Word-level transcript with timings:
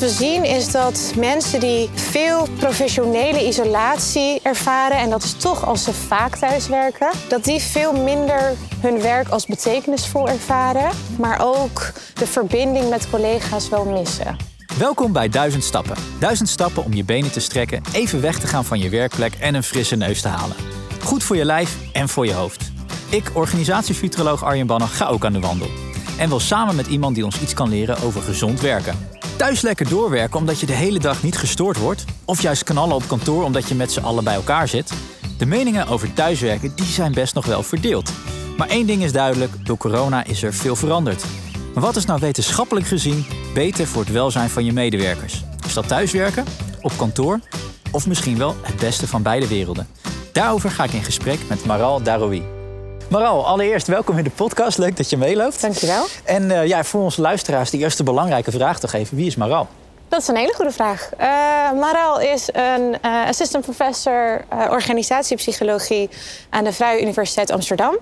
wat 0.00 0.10
we 0.10 0.24
zien 0.24 0.44
is 0.44 0.70
dat 0.70 1.12
mensen 1.16 1.60
die 1.60 1.88
veel 1.94 2.46
professionele 2.58 3.46
isolatie 3.46 4.40
ervaren, 4.42 4.98
en 4.98 5.10
dat 5.10 5.22
is 5.22 5.32
toch 5.32 5.66
als 5.66 5.84
ze 5.84 5.92
vaak 5.92 6.36
thuiswerken, 6.36 7.10
dat 7.28 7.44
die 7.44 7.60
veel 7.60 7.92
minder 7.92 8.52
hun 8.80 9.00
werk 9.00 9.28
als 9.28 9.46
betekenisvol 9.46 10.28
ervaren, 10.28 10.90
maar 11.18 11.40
ook 11.42 11.92
de 12.14 12.26
verbinding 12.26 12.88
met 12.88 13.10
collega's 13.10 13.68
wel 13.68 13.84
missen. 13.84 14.36
Welkom 14.78 15.12
bij 15.12 15.28
1000 15.28 15.64
Stappen. 15.64 15.96
1000 16.18 16.48
stappen 16.48 16.84
om 16.84 16.92
je 16.92 17.04
benen 17.04 17.32
te 17.32 17.40
strekken, 17.40 17.82
even 17.92 18.20
weg 18.20 18.38
te 18.38 18.46
gaan 18.46 18.64
van 18.64 18.78
je 18.78 18.88
werkplek 18.88 19.34
en 19.34 19.54
een 19.54 19.62
frisse 19.62 19.96
neus 19.96 20.20
te 20.20 20.28
halen. 20.28 20.56
Goed 21.02 21.24
voor 21.24 21.36
je 21.36 21.44
lijf 21.44 21.76
en 21.92 22.08
voor 22.08 22.26
je 22.26 22.32
hoofd. 22.32 22.70
Ik, 23.08 23.30
organisatiefuturoloog 23.34 24.44
Arjen 24.44 24.66
Bannen, 24.66 24.88
ga 24.88 25.06
ook 25.06 25.24
aan 25.24 25.32
de 25.32 25.40
wandel. 25.40 25.68
En 26.18 26.28
wil 26.28 26.40
samen 26.40 26.76
met 26.76 26.86
iemand 26.86 27.14
die 27.14 27.24
ons 27.24 27.40
iets 27.40 27.54
kan 27.54 27.68
leren 27.68 28.02
over 28.02 28.22
gezond 28.22 28.60
werken. 28.60 29.14
Thuis 29.36 29.60
lekker 29.60 29.88
doorwerken 29.88 30.38
omdat 30.38 30.60
je 30.60 30.66
de 30.66 30.72
hele 30.72 30.98
dag 30.98 31.22
niet 31.22 31.38
gestoord 31.38 31.76
wordt. 31.78 32.04
Of 32.24 32.42
juist 32.42 32.64
knallen 32.64 32.94
op 32.94 33.08
kantoor 33.08 33.44
omdat 33.44 33.68
je 33.68 33.74
met 33.74 33.92
z'n 33.92 34.00
allen 34.00 34.24
bij 34.24 34.34
elkaar 34.34 34.68
zit. 34.68 34.92
De 35.38 35.46
meningen 35.46 35.86
over 35.86 36.12
thuiswerken 36.12 36.72
die 36.74 36.86
zijn 36.86 37.12
best 37.12 37.34
nog 37.34 37.46
wel 37.46 37.62
verdeeld. 37.62 38.12
Maar 38.56 38.68
één 38.68 38.86
ding 38.86 39.02
is 39.02 39.12
duidelijk, 39.12 39.66
door 39.66 39.76
corona 39.76 40.24
is 40.24 40.42
er 40.42 40.54
veel 40.54 40.76
veranderd. 40.76 41.24
Maar 41.74 41.82
wat 41.82 41.96
is 41.96 42.04
nou 42.04 42.20
wetenschappelijk 42.20 42.86
gezien 42.86 43.26
beter 43.54 43.86
voor 43.86 44.02
het 44.02 44.12
welzijn 44.12 44.50
van 44.50 44.64
je 44.64 44.72
medewerkers? 44.72 45.44
Is 45.66 45.74
dat 45.74 45.88
thuiswerken, 45.88 46.44
op 46.80 46.92
kantoor 46.96 47.40
of 47.90 48.06
misschien 48.06 48.38
wel 48.38 48.54
het 48.62 48.76
beste 48.76 49.06
van 49.06 49.22
beide 49.22 49.48
werelden? 49.48 49.86
Daarover 50.32 50.70
ga 50.70 50.84
ik 50.84 50.92
in 50.92 51.04
gesprek 51.04 51.38
met 51.48 51.64
Maral 51.64 52.02
Daroui. 52.02 52.55
Maral, 53.10 53.46
allereerst 53.46 53.86
welkom 53.86 54.18
in 54.18 54.24
de 54.24 54.30
podcast. 54.30 54.78
Leuk 54.78 54.96
dat 54.96 55.10
je 55.10 55.16
meeloopt. 55.16 55.60
Dankjewel. 55.60 56.04
En 56.24 56.42
uh, 56.42 56.66
ja, 56.66 56.84
voor 56.84 57.00
onze 57.02 57.20
luisteraars 57.20 57.70
die 57.70 57.80
eerste 57.80 58.02
belangrijke 58.02 58.50
vraag 58.50 58.80
toch 58.80 58.92
even. 58.92 59.16
Wie 59.16 59.26
is 59.26 59.36
Maral? 59.36 59.66
Dat 60.08 60.20
is 60.20 60.28
een 60.28 60.36
hele 60.36 60.54
goede 60.54 60.70
vraag. 60.70 61.10
Uh, 61.20 61.26
Maral 61.80 62.20
is 62.20 62.48
een 62.52 62.96
uh, 63.04 63.26
assistant 63.26 63.64
professor 63.64 64.44
organisatiepsychologie 64.70 66.10
aan 66.50 66.64
de 66.64 66.72
Vrije 66.72 67.02
Universiteit 67.02 67.50
Amsterdam. 67.50 67.96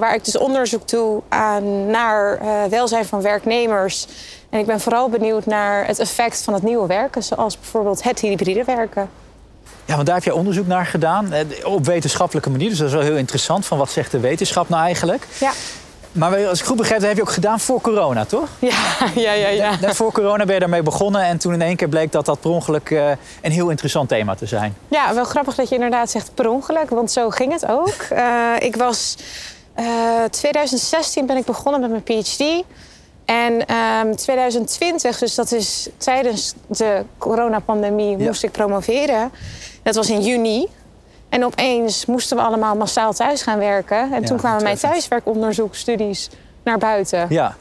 waar 0.00 0.14
ik 0.14 0.24
dus 0.24 0.38
onderzoek 0.38 0.88
doe 0.88 1.22
aan, 1.28 1.86
naar 1.86 2.40
welzijn 2.70 3.04
van 3.04 3.22
werknemers. 3.22 4.06
En 4.50 4.58
ik 4.58 4.66
ben 4.66 4.80
vooral 4.80 5.08
benieuwd 5.08 5.46
naar 5.46 5.86
het 5.86 5.98
effect 5.98 6.42
van 6.42 6.54
het 6.54 6.62
nieuwe 6.62 6.86
werken, 6.86 7.22
zoals 7.22 7.58
bijvoorbeeld 7.58 8.02
het 8.02 8.20
hybride 8.20 8.64
werken. 8.64 9.10
Ja, 9.88 9.94
want 9.94 10.06
daar 10.06 10.14
heb 10.14 10.24
je 10.24 10.34
onderzoek 10.34 10.66
naar 10.66 10.86
gedaan 10.86 11.32
eh, 11.32 11.44
op 11.62 11.86
wetenschappelijke 11.86 12.50
manier. 12.50 12.68
Dus 12.68 12.78
dat 12.78 12.86
is 12.86 12.94
wel 12.94 13.02
heel 13.02 13.16
interessant. 13.16 13.66
Van 13.66 13.78
wat 13.78 13.90
zegt 13.90 14.10
de 14.10 14.20
wetenschap 14.20 14.68
nou 14.68 14.82
eigenlijk? 14.82 15.26
Ja. 15.40 15.50
Maar 16.12 16.46
als 16.46 16.60
ik 16.60 16.66
goed 16.66 16.76
begrijp, 16.76 17.00
dat 17.00 17.08
heb 17.08 17.18
je 17.18 17.24
ook 17.24 17.32
gedaan 17.32 17.60
voor 17.60 17.80
corona, 17.80 18.24
toch? 18.24 18.48
Ja, 18.58 18.74
ja, 19.14 19.32
ja. 19.32 19.76
ja. 19.80 19.94
voor 19.94 20.12
corona 20.12 20.44
ben 20.44 20.54
je 20.54 20.60
daarmee 20.60 20.82
begonnen. 20.82 21.22
En 21.22 21.38
toen 21.38 21.52
in 21.52 21.62
één 21.62 21.76
keer 21.76 21.88
bleek 21.88 22.12
dat 22.12 22.26
dat 22.26 22.40
per 22.40 22.50
ongeluk 22.50 22.90
uh, 22.90 23.10
een 23.42 23.52
heel 23.52 23.68
interessant 23.68 24.08
thema 24.08 24.34
te 24.34 24.46
zijn. 24.46 24.76
Ja, 24.88 25.14
wel 25.14 25.24
grappig 25.24 25.54
dat 25.54 25.68
je 25.68 25.74
inderdaad 25.74 26.10
zegt 26.10 26.30
per 26.34 26.48
ongeluk. 26.48 26.90
Want 26.90 27.10
zo 27.10 27.30
ging 27.30 27.52
het 27.52 27.66
ook. 27.66 28.06
Uh, 28.12 28.52
ik 28.68 28.76
was... 28.76 29.16
Uh, 29.78 30.24
2016 30.30 31.26
ben 31.26 31.36
ik 31.36 31.44
begonnen 31.44 31.80
met 31.80 31.90
mijn 31.90 32.22
PhD. 32.22 32.64
En 33.24 33.66
2020, 34.16 35.10
ehm, 35.10 35.20
dus 35.20 35.34
dat 35.34 35.52
is 35.52 35.88
tijdens 35.96 36.54
de 36.66 37.04
coronapandemie, 37.18 38.16
moest 38.16 38.42
ik 38.42 38.52
promoveren. 38.52 39.30
Dat 39.82 39.94
was 39.94 40.10
in 40.10 40.20
juni. 40.20 40.66
En 41.28 41.44
opeens 41.44 42.06
moesten 42.06 42.36
we 42.36 42.42
allemaal 42.42 42.76
massaal 42.76 43.12
thuis 43.12 43.42
gaan 43.42 43.58
werken. 43.58 44.12
En 44.12 44.24
toen 44.24 44.36
kwamen 44.36 44.62
mijn 44.62 44.76
thuiswerkonderzoekstudies 44.76 46.28
naar 46.62 46.78
buiten. 46.78 47.26
Ja. 47.28 47.56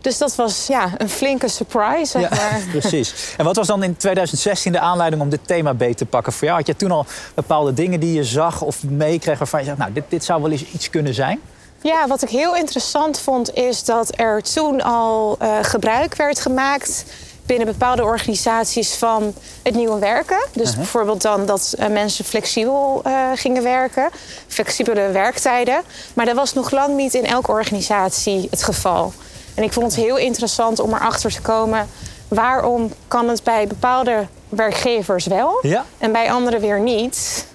Dus 0.00 0.18
dat 0.18 0.34
was 0.34 0.66
ja, 0.66 0.90
een 0.96 1.08
flinke 1.08 1.48
surprise, 1.48 2.18
zeg 2.18 2.22
ja, 2.22 2.28
maar. 2.36 2.62
Precies. 2.70 3.34
En 3.36 3.44
wat 3.44 3.56
was 3.56 3.66
dan 3.66 3.82
in 3.82 3.96
2016 3.96 4.72
de 4.72 4.80
aanleiding 4.80 5.22
om 5.22 5.28
dit 5.28 5.46
thema 5.46 5.74
beter 5.74 5.96
te 5.96 6.06
pakken 6.06 6.32
voor 6.32 6.44
jou? 6.44 6.58
Had 6.58 6.66
je 6.66 6.76
toen 6.76 6.90
al 6.90 7.06
bepaalde 7.34 7.74
dingen 7.74 8.00
die 8.00 8.12
je 8.12 8.24
zag 8.24 8.62
of 8.62 8.84
meekreeg 8.84 9.38
waarvan 9.38 9.60
je 9.60 9.66
zegt... 9.66 9.78
nou, 9.78 9.92
dit, 9.92 10.04
dit 10.08 10.24
zou 10.24 10.42
wel 10.42 10.50
eens 10.50 10.64
iets 10.72 10.90
kunnen 10.90 11.14
zijn? 11.14 11.40
Ja, 11.82 12.06
wat 12.06 12.22
ik 12.22 12.28
heel 12.28 12.56
interessant 12.56 13.18
vond 13.18 13.54
is 13.54 13.84
dat 13.84 14.18
er 14.18 14.42
toen 14.42 14.82
al 14.82 15.38
uh, 15.42 15.58
gebruik 15.62 16.14
werd 16.14 16.40
gemaakt 16.40 17.04
binnen 17.46 17.66
bepaalde 17.66 18.04
organisaties 18.04 18.94
van 18.94 19.34
het 19.62 19.74
nieuwe 19.74 19.98
werken. 19.98 20.46
Dus 20.52 20.62
uh-huh. 20.62 20.76
bijvoorbeeld 20.76 21.22
dan 21.22 21.46
dat 21.46 21.74
uh, 21.78 21.86
mensen 21.86 22.24
flexibel 22.24 23.02
uh, 23.06 23.28
gingen 23.34 23.62
werken, 23.62 24.10
flexibele 24.46 25.10
werktijden. 25.10 25.82
Maar 26.14 26.26
dat 26.26 26.36
was 26.36 26.52
nog 26.52 26.70
lang 26.70 26.96
niet 26.96 27.14
in 27.14 27.26
elke 27.26 27.50
organisatie 27.50 28.46
het 28.50 28.62
geval. 28.62 29.12
En 29.54 29.62
ik 29.62 29.72
vond 29.72 29.86
het 29.86 30.04
heel 30.04 30.16
interessant 30.16 30.80
om 30.80 30.94
erachter 30.94 31.30
te 31.30 31.40
komen 31.40 31.88
waarom 32.28 32.92
kan 33.08 33.28
het 33.28 33.42
bij 33.42 33.66
bepaalde 33.66 34.26
werkgevers 34.48 35.26
wel 35.26 35.58
ja. 35.62 35.84
en 35.98 36.12
bij 36.12 36.32
anderen 36.32 36.60
weer 36.60 36.80
niet. 36.80 37.46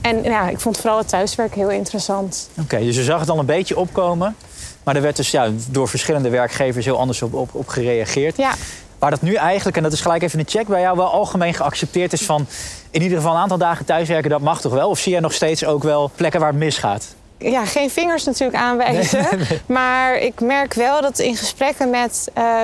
En 0.00 0.22
ja, 0.22 0.48
ik 0.48 0.60
vond 0.60 0.76
vooral 0.76 0.98
het 0.98 1.08
thuiswerk 1.08 1.54
heel 1.54 1.70
interessant. 1.70 2.48
Oké, 2.60 2.78
dus 2.78 2.96
je 2.96 3.02
zag 3.02 3.20
het 3.20 3.28
al 3.28 3.38
een 3.38 3.46
beetje 3.46 3.76
opkomen. 3.76 4.36
Maar 4.82 4.96
er 4.96 5.02
werd 5.02 5.16
dus 5.16 5.30
ja, 5.30 5.50
door 5.70 5.88
verschillende 5.88 6.28
werkgevers 6.28 6.84
heel 6.84 6.98
anders 6.98 7.22
op, 7.22 7.34
op, 7.34 7.54
op 7.54 7.68
gereageerd. 7.68 8.36
Ja. 8.36 8.54
Waar 9.02 9.10
dat 9.10 9.22
nu 9.22 9.34
eigenlijk, 9.34 9.76
en 9.76 9.82
dat 9.82 9.92
is 9.92 10.00
gelijk 10.00 10.22
even 10.22 10.38
een 10.38 10.48
check 10.48 10.66
bij 10.66 10.80
jou, 10.80 10.96
wel 10.96 11.12
algemeen 11.12 11.54
geaccepteerd 11.54 12.12
is 12.12 12.22
van 12.22 12.46
in 12.90 13.02
ieder 13.02 13.16
geval 13.16 13.34
een 13.34 13.40
aantal 13.40 13.58
dagen 13.58 13.84
thuiswerken, 13.84 14.30
dat 14.30 14.40
mag 14.40 14.60
toch 14.60 14.72
wel? 14.72 14.88
Of 14.88 14.98
zie 14.98 15.12
jij 15.12 15.20
nog 15.20 15.32
steeds 15.32 15.64
ook 15.64 15.82
wel 15.82 16.10
plekken 16.14 16.40
waar 16.40 16.48
het 16.48 16.58
misgaat? 16.58 17.14
Ja, 17.38 17.64
geen 17.64 17.90
vingers 17.90 18.24
natuurlijk 18.24 18.58
aanwijzen. 18.58 19.26
Maar 19.66 20.18
ik 20.18 20.40
merk 20.40 20.74
wel 20.74 21.00
dat 21.00 21.18
in 21.18 21.36
gesprekken 21.36 21.90
met 21.90 22.30
uh, 22.38 22.60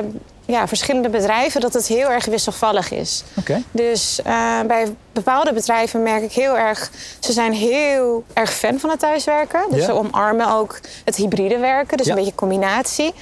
ja, 0.46 0.68
verschillende 0.68 1.08
bedrijven 1.08 1.60
dat 1.60 1.74
het 1.74 1.86
heel 1.86 2.10
erg 2.10 2.24
wisselvallig 2.24 2.90
is. 2.90 3.24
Okay. 3.34 3.62
Dus 3.70 4.20
uh, 4.26 4.60
bij 4.66 4.94
bepaalde 5.12 5.52
bedrijven 5.52 6.02
merk 6.02 6.22
ik 6.22 6.32
heel 6.32 6.58
erg, 6.58 6.90
ze 7.18 7.32
zijn 7.32 7.52
heel 7.52 8.24
erg 8.32 8.52
fan 8.52 8.78
van 8.78 8.90
het 8.90 8.98
thuiswerken. 8.98 9.60
Dus 9.70 9.80
ja. 9.80 9.84
ze 9.84 9.92
omarmen 9.92 10.52
ook 10.52 10.80
het 11.04 11.16
hybride 11.16 11.58
werken, 11.58 11.96
dus 11.96 12.06
ja. 12.06 12.12
een 12.12 12.18
beetje 12.18 12.34
combinatie. 12.34 13.12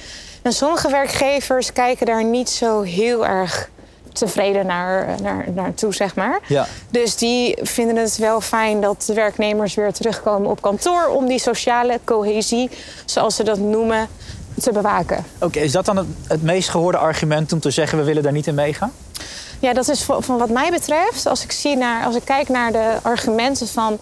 En 0.47 0.53
sommige 0.53 0.89
werkgevers 0.89 1.73
kijken 1.73 2.05
daar 2.05 2.23
niet 2.23 2.49
zo 2.49 2.81
heel 2.81 3.25
erg 3.25 3.69
tevreden 4.13 4.65
naar, 4.65 5.21
naar, 5.21 5.45
naartoe, 5.53 5.93
zeg 5.93 6.15
maar. 6.15 6.39
Ja. 6.47 6.67
Dus 6.89 7.15
die 7.15 7.57
vinden 7.61 7.95
het 7.95 8.17
wel 8.17 8.41
fijn 8.41 8.81
dat 8.81 9.03
de 9.07 9.13
werknemers 9.13 9.75
weer 9.75 9.93
terugkomen 9.93 10.49
op 10.49 10.61
kantoor 10.61 11.07
om 11.07 11.27
die 11.27 11.39
sociale 11.39 11.99
cohesie, 12.03 12.69
zoals 13.05 13.35
ze 13.35 13.43
dat 13.43 13.57
noemen, 13.57 14.07
te 14.61 14.71
bewaken. 14.71 15.25
Oké, 15.39 15.59
is 15.59 15.71
dat 15.71 15.85
dan 15.85 15.97
het, 15.97 16.07
het, 16.27 16.43
meest 16.43 16.69
gehoorde 16.69 16.97
argument 16.97 17.53
om 17.53 17.59
te 17.59 17.71
zeggen 17.71 17.97
we 17.97 18.03
willen 18.03 18.23
daar 18.23 18.31
niet 18.31 18.47
in 18.47 18.55
meegaan? 18.55 18.91
Ja, 19.59 19.73
dat 19.73 19.89
is 19.89 20.03
van, 20.03 20.23
van 20.23 20.37
wat 20.37 20.49
mij 20.49 20.71
betreft, 20.71 21.25
als 21.25 21.43
ik, 21.43 21.51
zie 21.51 21.75
naar, 21.75 22.05
als 22.05 22.15
ik 22.15 22.25
kijk 22.25 22.49
naar 22.49 22.71
de 22.71 22.97
argumenten 23.01 23.67
van 23.67 23.99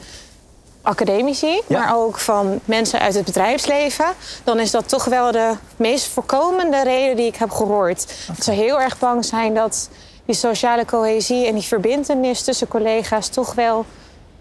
academici, 0.86 1.62
ja. 1.68 1.80
maar 1.80 1.96
ook 1.96 2.18
van 2.18 2.60
mensen 2.66 3.00
uit 3.00 3.14
het 3.14 3.26
bedrijfsleven, 3.26 4.06
dan 4.44 4.60
is 4.60 4.72
dat 4.72 4.90
toch 4.90 5.06
wel 5.06 5.32
de 5.32 5.54
meest 5.76 6.08
voorkomende 6.08 6.84
reden 6.84 7.16
die 7.16 7.26
ik 7.26 7.36
heb 7.36 7.50
gehoord. 7.50 8.14
Dat 8.28 8.44
ze 8.44 8.52
heel 8.52 8.82
erg 8.82 9.00
bang 9.00 9.26
zijn 9.26 9.54
dat 9.54 9.90
die 10.26 10.36
sociale 10.36 10.86
cohesie 10.86 11.48
en 11.48 11.54
die 11.54 11.64
verbindenis 11.64 12.42
tussen 12.42 12.68
collega's 12.68 13.28
toch 13.28 13.54
wel, 13.54 13.86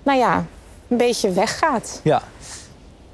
nou 0.03 0.19
ja, 0.19 0.45
een 0.89 0.97
beetje 0.97 1.33
weggaat. 1.33 2.01
Ja, 2.03 2.23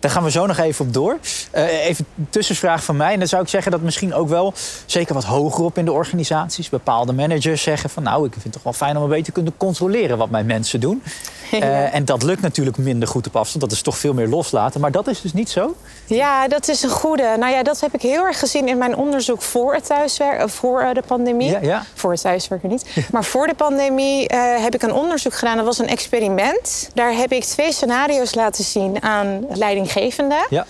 daar 0.01 0.11
gaan 0.11 0.23
we 0.23 0.31
zo 0.31 0.47
nog 0.47 0.59
even 0.59 0.87
op 0.87 0.93
door. 0.93 1.19
Uh, 1.55 1.85
even 1.85 2.07
een 2.19 2.27
tussenvraag 2.31 2.85
van 2.85 2.97
mij. 2.97 3.13
En 3.13 3.19
dan 3.19 3.29
zou 3.29 3.43
ik 3.43 3.49
zeggen 3.49 3.73
dat 3.73 3.81
misschien 3.81 4.15
ook 4.15 4.29
wel, 4.29 4.55
zeker 4.87 5.15
wat 5.15 5.25
hoger 5.25 5.65
op 5.65 5.79
in 5.79 5.85
de 5.85 5.93
organisaties, 5.93 6.69
bepaalde 6.69 7.13
managers 7.13 7.63
zeggen 7.63 7.91
van 7.91 8.03
nou, 8.03 8.27
ik 8.27 8.33
vind 8.33 8.45
het 8.45 8.53
toch 8.53 8.63
wel 8.63 8.73
fijn 8.73 8.97
om 8.97 9.03
een 9.03 9.09
beetje 9.09 9.25
te 9.25 9.33
kunnen 9.33 9.57
controleren 9.57 10.19
wat 10.19 10.31
mijn 10.31 10.47
mensen 10.47 10.81
doen. 10.81 11.03
Uh, 11.61 11.95
en 11.95 12.05
dat 12.05 12.23
lukt 12.23 12.41
natuurlijk 12.41 12.77
minder 12.77 13.09
goed 13.09 13.27
op 13.27 13.37
afstand. 13.37 13.61
Dat 13.61 13.73
is 13.73 13.83
toch 13.83 13.99
veel 13.99 14.13
meer 14.13 14.29
loslaten. 14.29 14.81
Maar 14.81 14.91
dat 14.91 15.07
is 15.07 15.21
dus 15.21 15.33
niet 15.33 15.51
zo? 15.51 15.77
Ja, 16.07 16.49
dat 16.49 16.69
is 16.69 16.83
een 16.83 16.91
goede. 16.91 17.37
Nou 17.39 17.53
ja, 17.53 17.63
dat 17.63 17.81
heb 17.81 17.95
ik 17.95 18.03
heel 18.03 18.25
erg 18.25 18.39
gezien 18.39 18.69
in 18.69 18.79
mijn 18.79 18.97
onderzoek 18.97 19.43
voor 19.43 19.75
het 19.75 19.87
thuiswerken, 19.87 20.51
voor 20.51 20.91
de 20.93 21.03
pandemie. 21.07 21.51
Ja, 21.51 21.59
ja. 21.63 21.85
Voor 21.95 22.11
het 22.11 22.21
thuiswerken 22.21 22.69
niet. 22.69 22.87
Ja. 22.95 23.03
Maar 23.13 23.25
voor 23.25 23.47
de 23.47 23.55
pandemie 23.55 24.33
uh, 24.33 24.63
heb 24.63 24.75
ik 24.75 24.83
een 24.83 24.93
onderzoek 24.93 25.35
gedaan. 25.35 25.57
Dat 25.57 25.65
was 25.65 25.79
een 25.79 25.89
experiment. 25.89 26.91
Daar 26.95 27.13
heb 27.13 27.33
ik 27.33 27.45
twee 27.45 27.73
scenario's 27.73 28.35
laten 28.35 28.65
zien 28.65 29.03
aan 29.03 29.47
leidinggevenden. 29.49 30.47
Ja. 30.51 30.67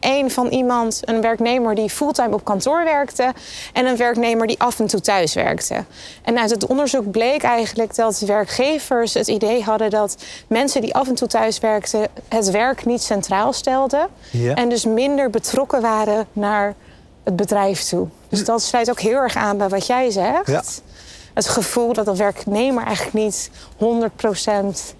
Eén 0.00 0.30
van 0.30 0.46
iemand, 0.46 1.00
een 1.04 1.20
werknemer 1.20 1.74
die 1.74 1.90
fulltime 1.90 2.34
op 2.34 2.44
kantoor 2.44 2.84
werkte 2.84 3.32
en 3.72 3.86
een 3.86 3.96
werknemer 3.96 4.46
die 4.46 4.60
af 4.60 4.78
en 4.80 4.86
toe 4.86 5.00
thuis 5.00 5.34
werkte. 5.34 5.84
En 6.22 6.38
uit 6.38 6.50
het 6.50 6.66
onderzoek 6.66 7.10
bleek 7.10 7.42
eigenlijk 7.42 7.94
dat 7.94 8.18
werkgevers 8.18 9.14
het 9.14 9.28
idee 9.28 9.62
hadden 9.62 9.90
dat 9.90 10.16
mensen 10.46 10.80
die 10.80 10.94
af 10.94 11.08
en 11.08 11.14
toe 11.14 11.28
thuis 11.28 11.58
werkten 11.58 12.06
het 12.28 12.50
werk 12.50 12.84
niet 12.84 13.02
centraal 13.02 13.52
stelden 13.52 14.08
ja. 14.30 14.54
en 14.54 14.68
dus 14.68 14.84
minder 14.84 15.30
betrokken 15.30 15.80
waren 15.80 16.26
naar 16.32 16.74
het 17.24 17.36
bedrijf 17.36 17.82
toe. 17.82 18.08
Dus 18.28 18.44
dat 18.44 18.62
sluit 18.62 18.90
ook 18.90 19.00
heel 19.00 19.18
erg 19.18 19.36
aan 19.36 19.58
bij 19.58 19.68
wat 19.68 19.86
jij 19.86 20.10
zegt. 20.10 20.46
Ja. 20.46 20.62
Het 21.34 21.48
gevoel 21.48 21.92
dat 21.92 22.04
de 22.04 22.16
werknemer 22.16 22.84
eigenlijk 22.84 23.14
niet 23.14 23.50
100% 23.78 24.96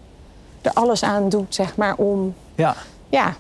er 0.62 0.72
alles 0.72 1.02
aan 1.02 1.28
doet, 1.28 1.54
zeg 1.54 1.76
maar, 1.76 1.94
om 1.96 2.34
ja. 2.54 2.76
Ja, 3.08 3.36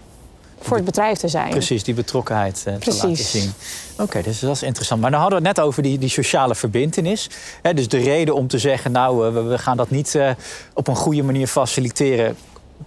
voor 0.60 0.76
het 0.76 0.84
bedrijf 0.84 1.18
te 1.18 1.28
zijn. 1.28 1.50
Precies, 1.50 1.84
die 1.84 1.94
betrokkenheid 1.94 2.64
uh, 2.68 2.74
te 2.74 2.90
laten 2.90 3.16
zien. 3.16 3.52
Oké, 3.98 4.22
dus 4.22 4.40
dat 4.40 4.54
is 4.54 4.62
interessant. 4.62 5.00
Maar 5.00 5.10
dan 5.10 5.20
hadden 5.20 5.42
we 5.42 5.46
het 5.46 5.56
net 5.56 5.66
over 5.66 5.82
die, 5.82 5.98
die 5.98 6.08
sociale 6.08 6.54
verbindenis. 6.54 7.30
Hè, 7.62 7.74
dus 7.74 7.88
de 7.88 7.98
reden 7.98 8.34
om 8.34 8.46
te 8.46 8.58
zeggen, 8.58 8.92
nou, 8.92 9.26
uh, 9.26 9.32
we, 9.32 9.42
we, 9.42 9.58
gaan 9.58 9.76
dat 9.76 9.90
niet 9.90 10.14
uh, 10.14 10.30
op 10.74 10.88
een 10.88 10.96
goede 10.96 11.22
manier 11.22 11.46
faciliteren... 11.46 12.36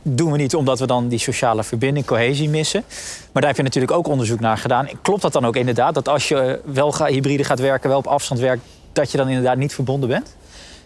doen 0.02 0.32
we 0.32 0.38
niet 0.38 0.56
omdat 0.56 0.80
we 0.80 0.88
dan 0.88 1.08
die 1.08 1.20
sociale 1.20 1.64
verbinding, 1.64 2.06
cohesie 2.06 2.50
missen. 2.50 2.84
Maar 3.32 3.42
daar 3.42 3.52
heb 3.52 3.58
je 3.58 3.64
natuurlijk 3.64 3.94
ook 3.94 4.08
onderzoek 4.08 4.40
naar 4.40 4.58
gedaan. 4.58 4.90
Klopt 5.02 5.22
dat 5.22 5.34
dan 5.34 5.46
ook 5.46 5.56
inderdaad, 5.56 5.94
dat 5.94 6.10
als 6.10 6.28
je 6.28 6.60
wel 6.66 7.06
hybride 7.06 7.44
gaat 7.44 7.60
werken... 7.60 7.90
wel 7.90 7.98
op 7.98 8.08
afstand 8.08 8.40
werkt, 8.40 8.62
dat 8.94 9.12
je 9.12 9.18
dan 9.18 9.28
inderdaad 9.28 9.58
niet 9.58 9.74
verbonden 9.74 10.10
bent? 10.10 10.36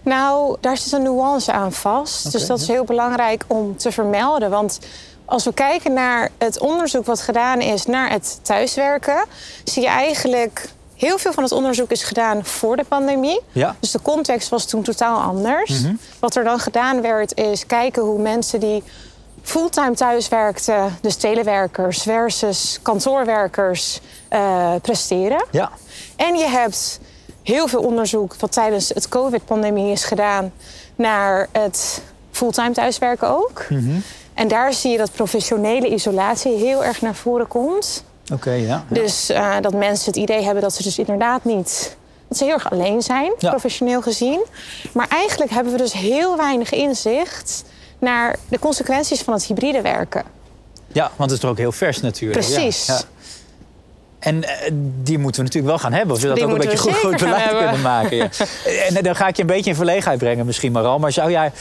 Nou, 0.07 0.57
daar 0.59 0.77
zit 0.77 0.91
een 0.91 1.01
nuance 1.01 1.51
aan 1.51 1.73
vast. 1.73 2.19
Okay. 2.25 2.31
Dus 2.31 2.47
dat 2.47 2.59
is 2.59 2.67
heel 2.67 2.83
belangrijk 2.83 3.43
om 3.47 3.77
te 3.77 3.91
vermelden. 3.91 4.49
Want 4.49 4.79
als 5.25 5.43
we 5.43 5.53
kijken 5.53 5.93
naar 5.93 6.29
het 6.37 6.59
onderzoek 6.59 7.05
wat 7.05 7.21
gedaan 7.21 7.61
is 7.61 7.85
naar 7.85 8.11
het 8.11 8.39
thuiswerken, 8.41 9.25
zie 9.63 9.81
je 9.81 9.87
eigenlijk 9.87 10.69
heel 10.95 11.17
veel 11.17 11.33
van 11.33 11.43
het 11.43 11.51
onderzoek 11.51 11.91
is 11.91 12.03
gedaan 12.03 12.45
voor 12.45 12.75
de 12.75 12.83
pandemie. 12.83 13.41
Ja. 13.51 13.75
Dus 13.79 13.91
de 13.91 14.01
context 14.01 14.49
was 14.49 14.65
toen 14.65 14.81
totaal 14.81 15.19
anders. 15.19 15.81
Mhm. 15.81 15.95
Wat 16.19 16.35
er 16.35 16.43
dan 16.43 16.59
gedaan 16.59 17.01
werd, 17.01 17.37
is 17.37 17.65
kijken 17.65 18.03
hoe 18.03 18.19
mensen 18.19 18.59
die 18.59 18.83
fulltime 19.41 19.95
thuiswerkten, 19.95 20.97
dus 21.01 21.15
telewerkers 21.15 22.01
versus 22.01 22.79
kantoorwerkers, 22.81 23.99
uh, 24.33 24.75
presteren. 24.81 25.45
Ja. 25.51 25.71
En 26.15 26.35
je 26.35 26.45
hebt 26.45 26.99
heel 27.47 27.67
veel 27.67 27.81
onderzoek 27.81 28.35
wat 28.39 28.51
tijdens 28.51 28.89
het 28.89 29.09
COVID-pandemie 29.09 29.91
is 29.91 30.03
gedaan 30.03 30.51
naar 30.95 31.47
het 31.51 32.01
fulltime 32.31 32.71
thuiswerken 32.71 33.29
ook. 33.29 33.65
Mhm. 33.69 33.99
En 34.33 34.47
daar 34.47 34.73
zie 34.73 34.91
je 34.91 34.97
dat 34.97 35.11
professionele 35.11 35.87
isolatie 35.87 36.55
heel 36.55 36.83
erg 36.83 37.01
naar 37.01 37.15
voren 37.15 37.47
komt. 37.47 38.03
Oké, 38.23 38.33
okay, 38.33 38.59
ja, 38.61 38.67
ja. 38.67 38.83
Dus 38.89 39.29
uh, 39.29 39.55
dat 39.61 39.73
mensen 39.73 40.05
het 40.05 40.15
idee 40.15 40.43
hebben 40.43 40.63
dat 40.63 40.73
ze 40.73 40.83
dus 40.83 40.97
inderdaad 40.97 41.43
niet... 41.43 41.95
dat 42.27 42.37
ze 42.37 42.43
heel 42.43 42.53
erg 42.53 42.71
alleen 42.71 43.01
zijn, 43.01 43.33
Ja. 43.37 43.49
professioneel 43.49 44.01
gezien. 44.01 44.41
Maar 44.93 45.07
eigenlijk 45.09 45.51
hebben 45.51 45.71
we 45.71 45.77
dus 45.77 45.93
heel 45.93 46.37
weinig 46.37 46.71
inzicht... 46.71 47.63
naar 47.99 48.35
de 48.49 48.59
consequenties 48.59 49.21
van 49.21 49.33
het 49.33 49.43
hybride 49.43 49.81
werken. 49.81 50.23
Ja, 50.87 51.11
want 51.15 51.29
het 51.29 51.31
is 51.31 51.39
toch 51.39 51.49
ook 51.49 51.57
heel 51.57 51.71
vers 51.71 52.01
natuurlijk. 52.01 52.45
Precies. 52.45 52.85
Ja, 52.85 52.93
ja. 52.93 53.01
En 54.19 54.35
uh, 54.35 54.49
die 55.03 55.17
moeten 55.17 55.41
we 55.41 55.47
natuurlijk 55.47 55.65
wel 55.65 55.77
gaan 55.77 55.93
hebben, 55.93 56.17
zodat 56.17 56.37
we 56.37 56.43
ook 56.43 56.51
een 56.51 56.57
beetje 56.57 56.77
goed, 56.77 56.95
goed 56.95 57.17
beleid 57.17 57.43
hebben. 57.43 57.63
kunnen 57.63 57.81
maken. 57.81 58.17
Ja. 58.17 58.29
en 58.87 59.03
dan 59.03 59.15
ga 59.15 59.27
ik 59.27 59.35
je 59.35 59.41
een 59.41 59.47
beetje 59.47 59.69
in 59.69 59.75
verlegenheid 59.75 60.19
brengen 60.19 60.45
misschien 60.45 60.71
maar 60.71 60.83
al. 60.83 60.99
Maar 60.99 61.11
zou 61.11 61.31
jij, 61.31 61.51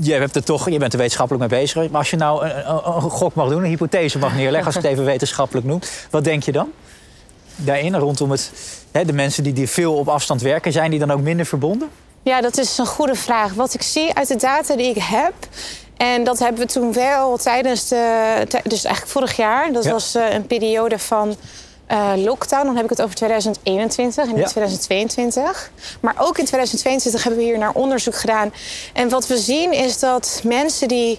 je, 0.00 0.12
hebt 0.12 0.36
er 0.36 0.44
toch, 0.44 0.70
je 0.70 0.78
bent 0.78 0.92
er 0.92 0.98
wetenschappelijk 0.98 1.50
mee 1.50 1.60
bezig. 1.60 1.90
Maar 1.90 1.98
als 1.98 2.10
je 2.10 2.16
nou 2.16 2.44
een, 2.44 2.70
een, 2.70 2.80
een 2.94 3.00
gok 3.00 3.34
mag 3.34 3.48
doen, 3.48 3.62
een 3.62 3.68
hypothese 3.68 4.18
mag 4.18 4.34
neerleggen... 4.34 4.64
als 4.66 4.74
je 4.74 4.80
het 4.80 4.90
even 4.90 5.04
wetenschappelijk 5.14 5.66
noemt, 5.66 5.90
wat 6.10 6.24
denk 6.24 6.42
je 6.42 6.52
dan? 6.52 6.72
Daarin, 7.56 7.96
rondom 7.96 8.30
het, 8.30 8.52
hè, 8.92 9.04
de 9.04 9.12
mensen 9.12 9.42
die, 9.42 9.52
die 9.52 9.68
veel 9.68 9.94
op 9.94 10.08
afstand 10.08 10.42
werken... 10.42 10.72
zijn 10.72 10.90
die 10.90 10.98
dan 10.98 11.10
ook 11.10 11.20
minder 11.20 11.46
verbonden? 11.46 11.88
Ja, 12.22 12.40
dat 12.40 12.58
is 12.58 12.78
een 12.78 12.86
goede 12.86 13.14
vraag. 13.14 13.52
Wat 13.52 13.74
ik 13.74 13.82
zie 13.82 14.14
uit 14.14 14.28
de 14.28 14.36
data 14.36 14.76
die 14.76 14.88
ik 14.90 15.02
heb... 15.02 15.32
En 15.96 16.24
dat 16.24 16.38
hebben 16.38 16.60
we 16.60 16.72
toen 16.72 16.92
wel 16.92 17.36
tijdens 17.36 17.88
de... 17.88 18.46
Dus 18.64 18.84
eigenlijk 18.84 19.06
vorig 19.06 19.36
jaar. 19.36 19.72
Dat 19.72 19.84
Ja. 19.84 19.90
was 19.90 20.16
uh, 20.16 20.32
een 20.32 20.46
periode 20.46 20.98
van 20.98 21.36
uh, 21.92 22.12
lockdown. 22.16 22.66
Dan 22.66 22.74
heb 22.74 22.84
ik 22.84 22.90
het 22.90 23.02
over 23.02 23.14
2021 23.14 24.24
en 24.24 24.34
niet 24.34 24.38
Ja. 24.38 24.48
2022. 24.48 25.70
Maar 26.00 26.14
ook 26.18 26.38
in 26.38 26.44
2022 26.44 27.22
hebben 27.22 27.40
we 27.40 27.46
hier 27.46 27.58
naar 27.58 27.72
onderzoek 27.72 28.16
gedaan. 28.16 28.52
En 28.92 29.08
wat 29.08 29.26
we 29.26 29.38
zien 29.38 29.72
is 29.72 29.98
dat 29.98 30.40
mensen 30.44 30.88
die 30.88 31.18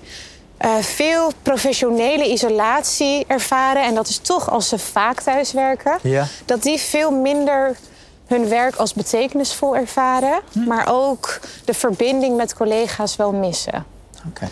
uh, 0.66 0.76
veel 0.78 1.32
professionele 1.42 2.32
isolatie 2.32 3.26
ervaren... 3.28 3.84
en 3.84 3.96
dat 3.96 4.08
is 4.08 4.18
toch 4.18 4.50
als 4.50 4.70
ze 4.70 4.78
vaak 4.78 5.22
thuiswerken... 5.22 5.98
Ja. 6.02 6.28
dat 6.46 6.64
die 6.64 6.80
veel 6.80 7.12
minder 7.12 7.78
hun 8.28 8.50
werk 8.50 8.76
als 8.76 8.94
betekenisvol 8.94 9.76
ervaren... 9.76 10.40
Hm. 10.52 10.64
maar 10.64 10.88
ook 10.92 11.40
de 11.66 11.74
verbinding 11.74 12.38
met 12.38 12.54
collega's 12.54 13.16
wel 13.16 13.32
missen. 13.32 13.86
Oké. 14.28 14.48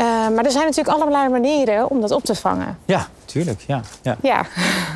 Uh, 0.00 0.06
maar 0.28 0.44
er 0.44 0.50
zijn 0.50 0.64
natuurlijk 0.64 0.96
allerlei 0.96 1.28
manieren 1.28 1.90
om 1.90 2.00
dat 2.00 2.10
op 2.10 2.24
te 2.24 2.34
vangen. 2.34 2.78
Ja, 2.84 3.08
tuurlijk. 3.24 3.60
Ja, 3.66 3.80
ja. 4.02 4.16
Ja, 4.22 4.46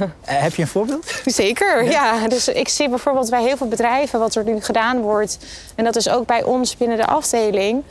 Uh, 0.01 0.09
heb 0.23 0.55
je 0.55 0.63
een 0.63 0.69
voorbeeld? 0.69 1.13
zeker. 1.25 1.85
Ja. 1.85 2.29
Dus 2.29 2.49
ik 2.49 2.69
zie 2.69 2.89
bijvoorbeeld 2.89 3.31
bij 3.31 3.43
heel 3.43 3.57
veel 3.57 3.69
bedrijven 3.69 4.19
wat 4.19 4.35
er 4.35 4.45
nu 4.45 4.61
gedaan 4.61 5.01
wordt... 5.01 5.39
en 5.75 5.85
dat 5.85 5.97
is 5.97 6.09
ook 6.09 6.27
bij 6.27 6.43
ons 6.43 6.77
binnen 6.77 6.97
de 6.97 7.07
afdeling... 7.07 7.83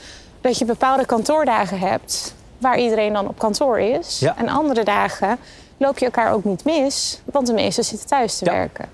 dat 0.42 0.58
je 0.58 0.66
bepaalde 0.66 1.06
kantoordagen 1.06 1.80
hebt 1.80 2.34
waar 2.58 2.80
iedereen 2.80 3.14
dan 3.14 3.28
op 3.28 3.40
kantoor 3.40 3.80
is. 3.80 4.20
Ja. 4.20 4.36
En 4.38 4.50
andere 4.50 4.84
dagen 4.84 5.38
loop 5.78 5.98
je 5.98 6.06
elkaar 6.06 6.32
ook 6.32 6.44
niet 6.44 6.64
mis... 6.64 7.22
want 7.26 7.48
de 7.48 7.54
meesten 7.54 7.84
zitten 7.84 8.08
thuis 8.08 8.38
te 8.38 8.46
werken. 8.46 8.86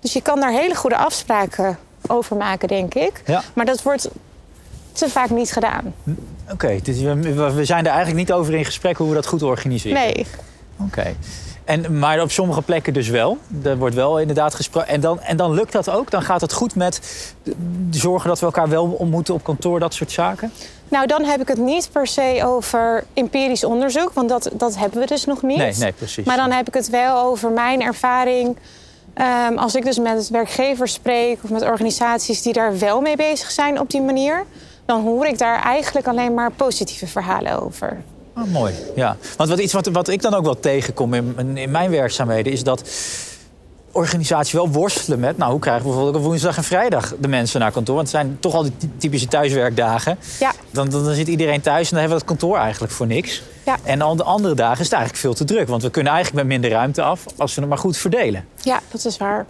Dus 0.00 0.12
je 0.12 0.22
kan 0.22 0.40
daar 0.40 0.52
hele 0.52 0.74
goede 0.74 0.96
afspraken 0.96 1.78
over 2.06 2.36
maken, 2.36 2.68
denk 2.68 2.94
ik. 2.94 3.22
Ja. 3.26 3.42
Maar 3.54 3.64
dat 3.64 3.82
wordt 3.82 4.08
te 4.94 5.08
vaak 5.08 5.30
niet 5.30 5.52
gedaan. 5.52 5.94
Oké, 6.52 6.78
dus 6.82 7.00
we, 7.00 7.52
we 7.54 7.64
zijn 7.64 7.84
er 7.84 7.90
eigenlijk 7.92 8.18
niet 8.28 8.32
over 8.32 8.54
in 8.54 8.64
gesprek 8.64 8.96
hoe 8.96 9.08
we 9.08 9.14
dat 9.14 9.26
goed 9.26 9.42
organiseren. 9.42 9.98
Nee. 10.02 10.26
Oké. 10.80 11.14
En, 11.64 11.98
maar 11.98 12.20
op 12.22 12.30
sommige 12.30 12.62
plekken 12.62 12.92
dus 12.92 13.08
wel. 13.08 13.38
Er 13.62 13.76
wordt 13.78 13.94
wel 13.94 14.20
inderdaad 14.20 14.54
gesproken. 14.54 14.88
En 14.88 15.00
dan, 15.00 15.20
en 15.20 15.36
dan 15.36 15.52
lukt 15.54 15.72
dat 15.72 15.90
ook? 15.90 16.10
Dan 16.10 16.22
gaat 16.22 16.40
het 16.40 16.52
goed 16.52 16.74
met 16.74 17.00
zorgen 17.90 18.28
dat 18.28 18.38
we 18.40 18.46
elkaar 18.46 18.68
wel 18.68 18.84
ontmoeten 18.84 19.34
op 19.34 19.44
kantoor, 19.44 19.80
dat 19.80 19.94
soort 19.94 20.10
zaken? 20.12 20.52
Nou, 20.88 21.06
dan 21.06 21.24
heb 21.24 21.40
ik 21.40 21.48
het 21.48 21.58
niet 21.58 21.88
per 21.92 22.06
se 22.06 22.40
over 22.44 23.04
empirisch 23.14 23.64
onderzoek, 23.64 24.10
want 24.12 24.28
dat, 24.28 24.50
dat 24.52 24.76
hebben 24.78 25.00
we 25.00 25.06
dus 25.06 25.24
nog 25.24 25.42
niet. 25.42 25.56
Nee, 25.56 25.74
nee, 25.78 25.92
precies. 25.92 26.24
Maar 26.26 26.36
dan 26.36 26.50
heb 26.50 26.68
ik 26.68 26.74
het 26.74 26.90
wel 26.90 27.18
over 27.22 27.50
mijn 27.50 27.82
ervaring. 27.82 28.56
ehm, 29.14 29.56
als 29.56 29.74
ik 29.74 29.84
dus 29.84 29.98
met 29.98 30.28
werkgevers 30.28 30.92
spreek 30.92 31.38
of 31.42 31.50
met 31.50 31.62
organisaties 31.62 32.42
die 32.42 32.52
daar 32.52 32.78
wel 32.78 33.00
mee 33.00 33.16
bezig 33.16 33.50
zijn 33.50 33.80
op 33.80 33.90
die 33.90 34.02
manier, 34.02 34.44
dan 34.86 35.02
hoor 35.02 35.26
ik 35.26 35.38
daar 35.38 35.62
eigenlijk 35.62 36.06
alleen 36.08 36.34
maar 36.34 36.50
positieve 36.50 37.06
verhalen 37.06 37.62
over. 37.62 38.02
Ah, 38.34 38.44
mooi, 38.44 38.74
ja. 38.94 39.16
Want 39.36 39.48
wat, 39.50 39.58
iets 39.58 39.72
wat, 39.72 39.86
wat 39.86 40.08
ik 40.08 40.22
dan 40.22 40.34
ook 40.34 40.44
wel 40.44 40.60
tegenkom 40.60 41.14
in, 41.14 41.56
in- 41.56 41.70
mijn 41.70 41.90
werkzaamheden... 41.90 42.52
is 42.52 42.62
dat 42.62 42.88
organisaties 43.92 44.52
wel 44.52 44.68
worstelen 44.68 45.20
met... 45.20 45.36
nou, 45.36 45.50
hoe 45.50 45.60
krijgen 45.60 45.82
we 45.82 45.88
bijvoorbeeld 45.88 46.16
op 46.22 46.28
woensdag 46.28 46.56
en 46.56 46.64
vrijdag 46.64 47.14
de 47.18 47.28
mensen 47.28 47.60
naar 47.60 47.72
kantoor? 47.72 47.94
Want 47.94 48.08
het 48.12 48.16
zijn 48.16 48.36
toch 48.40 48.54
al 48.54 48.62
die 48.62 48.76
ty- 48.76 48.88
typische 48.98 49.28
thuiswerkdagen. 49.28 50.18
Ja, 50.40 50.52
Dan, 50.70 50.88
dan, 50.88 51.04
dan 51.04 51.14
zit 51.14 51.28
iedereen 51.28 51.60
thuis 51.60 51.82
en 51.90 51.90
dan 51.90 51.98
hebben 51.98 52.18
we 52.18 52.24
het 52.24 52.38
kantoor 52.38 52.58
eigenlijk 52.58 52.92
voor 52.92 53.06
niks. 53.06 53.42
Ja. 53.64 53.76
En 53.82 54.02
al 54.02 54.16
de 54.16 54.22
andere 54.24 54.54
dagen 54.54 54.78
is 54.78 54.84
het 54.84 54.92
eigenlijk 54.92 55.22
veel 55.22 55.34
te 55.34 55.44
druk. 55.44 55.68
Want 55.68 55.82
we 55.82 55.90
kunnen 55.90 56.12
eigenlijk 56.12 56.46
met 56.46 56.52
minder 56.60 56.78
ruimte 56.78 57.02
af 57.02 57.24
als 57.36 57.54
we 57.54 57.60
het 57.60 57.70
maar 57.70 57.78
goed 57.78 57.96
verdelen. 57.96 58.44
ja, 58.62 58.80
dat 58.90 59.04
is 59.04 59.16
waar. 59.16 59.46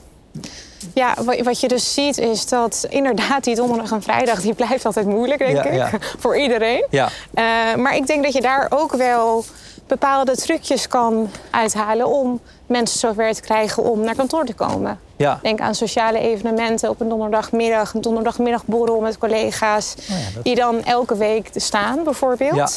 Ja, 0.95 1.15
wa- 1.25 1.43
wat 1.43 1.61
je 1.61 1.69
dus 1.69 1.95
ziet 1.95 2.19
is 2.19 2.47
dat 2.49 2.87
inderdaad 2.89 3.45
die 3.45 3.55
donderdag 3.55 3.91
en 3.93 4.03
vrijdag... 4.03 4.41
die 4.41 4.55
blijft 4.55 4.87
altijd 4.87 5.07
moeilijk, 5.07 5.39
denk 5.39 5.57
Ja, 5.57 5.65
ik, 5.65 5.75
ja. 5.75 5.91
voor 6.19 6.37
iedereen. 6.39 6.87
Ja, 6.91 7.09
Eh, 7.35 7.45
maar 7.77 7.97
ik 7.97 8.07
denk 8.07 8.25
dat 8.25 8.33
je 8.33 8.41
daar 8.41 8.67
ook 8.71 8.93
wel 8.93 9.45
bepaalde 9.87 10.37
trucjes 10.37 10.89
kan 10.89 11.31
uithalen 11.51 12.07
om 12.07 12.41
mensen 12.67 12.99
zover 12.99 13.35
te 13.35 13.41
krijgen 13.41 13.83
om 13.83 14.01
naar 14.01 14.15
kantoor 14.15 14.45
te 14.45 14.53
komen. 14.55 14.99
ja. 15.17 15.39
Denk 15.43 15.61
aan 15.61 15.75
sociale 15.75 16.19
evenementen 16.19 16.91
op 16.91 17.01
een 17.01 17.09
donderdagmiddag, 17.09 17.95
een 17.95 18.01
donderdagmiddagborrel 18.01 19.01
met 19.01 19.19
collega's 19.19 19.95
Oh 20.01 20.07
ja, 20.09 20.15
dat- 20.35 20.45
die 20.45 20.55
dan 20.55 20.85
elke 20.85 21.17
week 21.17 21.51
staan, 21.55 22.05
bijvoorbeeld. 22.05 22.55
Ja. 22.55 22.69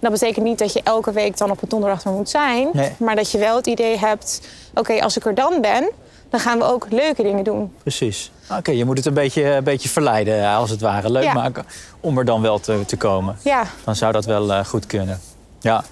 Dat 0.00 0.12
betekent 0.12 0.44
niet 0.44 0.58
dat 0.58 0.72
je 0.72 0.80
elke 0.84 1.12
week 1.12 1.36
dan 1.38 1.50
op 1.50 1.62
een 1.62 1.68
donderdag 1.68 2.04
er 2.04 2.10
moet 2.12 2.28
zijn, 2.30 2.68
Nee. 2.72 2.92
maar 2.98 3.16
dat 3.16 3.30
je 3.30 3.38
wel 3.38 3.56
het 3.56 3.66
idee 3.66 3.98
hebt: 3.98 4.40
oké, 4.74 5.00
als 5.02 5.16
ik 5.16 5.24
er 5.26 5.34
dan 5.34 5.60
ben, 5.60 5.90
dan 6.34 6.42
gaan 6.42 6.58
we 6.58 6.64
ook 6.64 6.86
leuke 6.90 7.22
dingen 7.22 7.44
doen. 7.44 7.72
Precies. 7.82 8.30
Oké, 8.58 8.70
je 8.70 8.84
moet 8.84 8.96
het 8.96 9.06
een 9.06 9.14
beetje, 9.14 9.44
een 9.44 9.64
beetje 9.64 9.88
verleiden, 9.88 10.42
eh, 10.42 10.56
als 10.56 10.70
het 10.70 10.80
ware. 10.80 11.10
Leuk 11.10 11.22
Ja. 11.22 11.32
maken 11.32 11.64
om 12.00 12.18
er 12.18 12.24
dan 12.24 12.42
wel 12.42 12.58
te, 12.60 12.82
te 12.86 12.96
komen. 12.96 13.36
Ja, 13.42 13.64
Dan 13.84 13.96
zou 13.96 14.12
dat 14.12 14.24
wel 14.24 14.52
eh, 14.52 14.64
goed 14.64 14.86
kunnen. 14.86 15.20
Ja, 15.60 15.84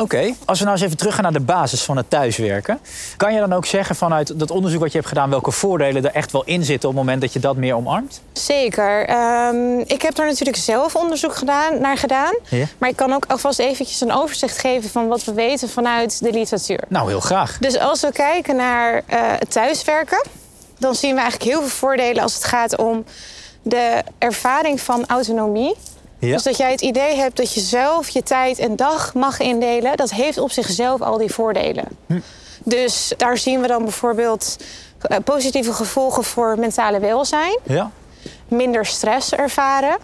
oké. 0.00 0.34
Als 0.44 0.58
we 0.58 0.64
nou 0.64 0.76
eens 0.76 0.86
even 0.86 0.96
teruggaan 0.96 1.22
naar 1.22 1.32
de 1.32 1.40
basis 1.40 1.82
van 1.82 1.96
het 1.96 2.10
thuiswerken. 2.10 2.80
Kan 3.16 3.34
je 3.34 3.40
dan 3.40 3.52
ook 3.52 3.66
zeggen 3.66 3.96
vanuit 3.96 4.38
dat 4.38 4.50
onderzoek 4.50 4.80
wat 4.80 4.90
je 4.92 4.96
hebt 4.96 5.08
gedaan... 5.08 5.30
welke 5.30 5.50
voordelen 5.50 6.04
er 6.04 6.14
echt 6.14 6.32
wel 6.32 6.44
in 6.44 6.64
zitten 6.64 6.88
op 6.88 6.94
het 6.94 7.04
moment 7.04 7.20
dat 7.20 7.32
je 7.32 7.38
dat 7.38 7.56
meer 7.56 7.74
omarmt? 7.74 8.20
Zeker. 8.32 9.06
Ehm, 9.06 9.78
ik 9.78 10.02
heb 10.02 10.18
er 10.18 10.26
natuurlijk 10.26 10.56
zelf 10.56 10.96
onderzoek 10.96 11.34
gedaan, 11.34 11.80
naar 11.80 11.96
gedaan. 11.96 12.34
Ja. 12.48 12.66
Maar 12.78 12.88
ik 12.88 12.96
kan 12.96 13.12
ook 13.12 13.24
alvast 13.28 13.58
eventjes 13.58 14.00
een 14.00 14.12
overzicht 14.12 14.58
geven 14.58 14.90
van 14.90 15.08
wat 15.08 15.24
we 15.24 15.32
weten 15.32 15.68
vanuit 15.68 16.22
de 16.22 16.32
literatuur. 16.32 16.84
Nou, 16.88 17.08
heel 17.08 17.20
graag. 17.20 17.58
Dus 17.58 17.78
als 17.78 18.00
we 18.00 18.12
kijken 18.12 18.56
naar 18.56 19.02
eh, 19.06 19.20
het 19.38 19.50
thuiswerken, 19.50 20.26
dan 20.78 20.94
zien 20.94 21.14
we 21.14 21.20
eigenlijk 21.20 21.50
heel 21.50 21.60
veel 21.60 21.70
voordelen 21.70 22.22
als 22.22 22.34
het 22.34 22.44
gaat 22.44 22.76
om 22.76 23.04
de 23.62 24.02
ervaring 24.18 24.80
van 24.80 25.04
autonomie. 25.06 25.74
Ja. 26.20 26.32
Dus 26.32 26.42
dat 26.42 26.56
jij 26.56 26.70
het 26.70 26.80
idee 26.80 27.16
hebt 27.16 27.36
dat 27.36 27.54
je 27.54 27.60
zelf 27.60 28.08
je 28.08 28.22
tijd 28.22 28.58
en 28.58 28.76
dag 28.76 29.14
mag 29.14 29.40
indelen, 29.40 29.96
dat 29.96 30.10
heeft 30.10 30.38
op 30.38 30.50
zichzelf 30.50 31.00
al 31.00 31.18
die 31.18 31.32
voordelen. 31.32 31.84
Dus 32.64 33.12
daar 33.16 33.38
zien 33.38 33.60
we 33.60 33.66
dan 33.66 33.82
bijvoorbeeld 33.82 34.56
eh, 35.00 35.16
positieve 35.24 35.72
gevolgen 35.72 36.24
voor 36.24 36.58
mentale 36.58 36.98
welzijn 36.98 37.58
Ja? 37.64 37.90
minder 38.48 38.86
stress 38.86 39.32
ervaren, 39.32 39.96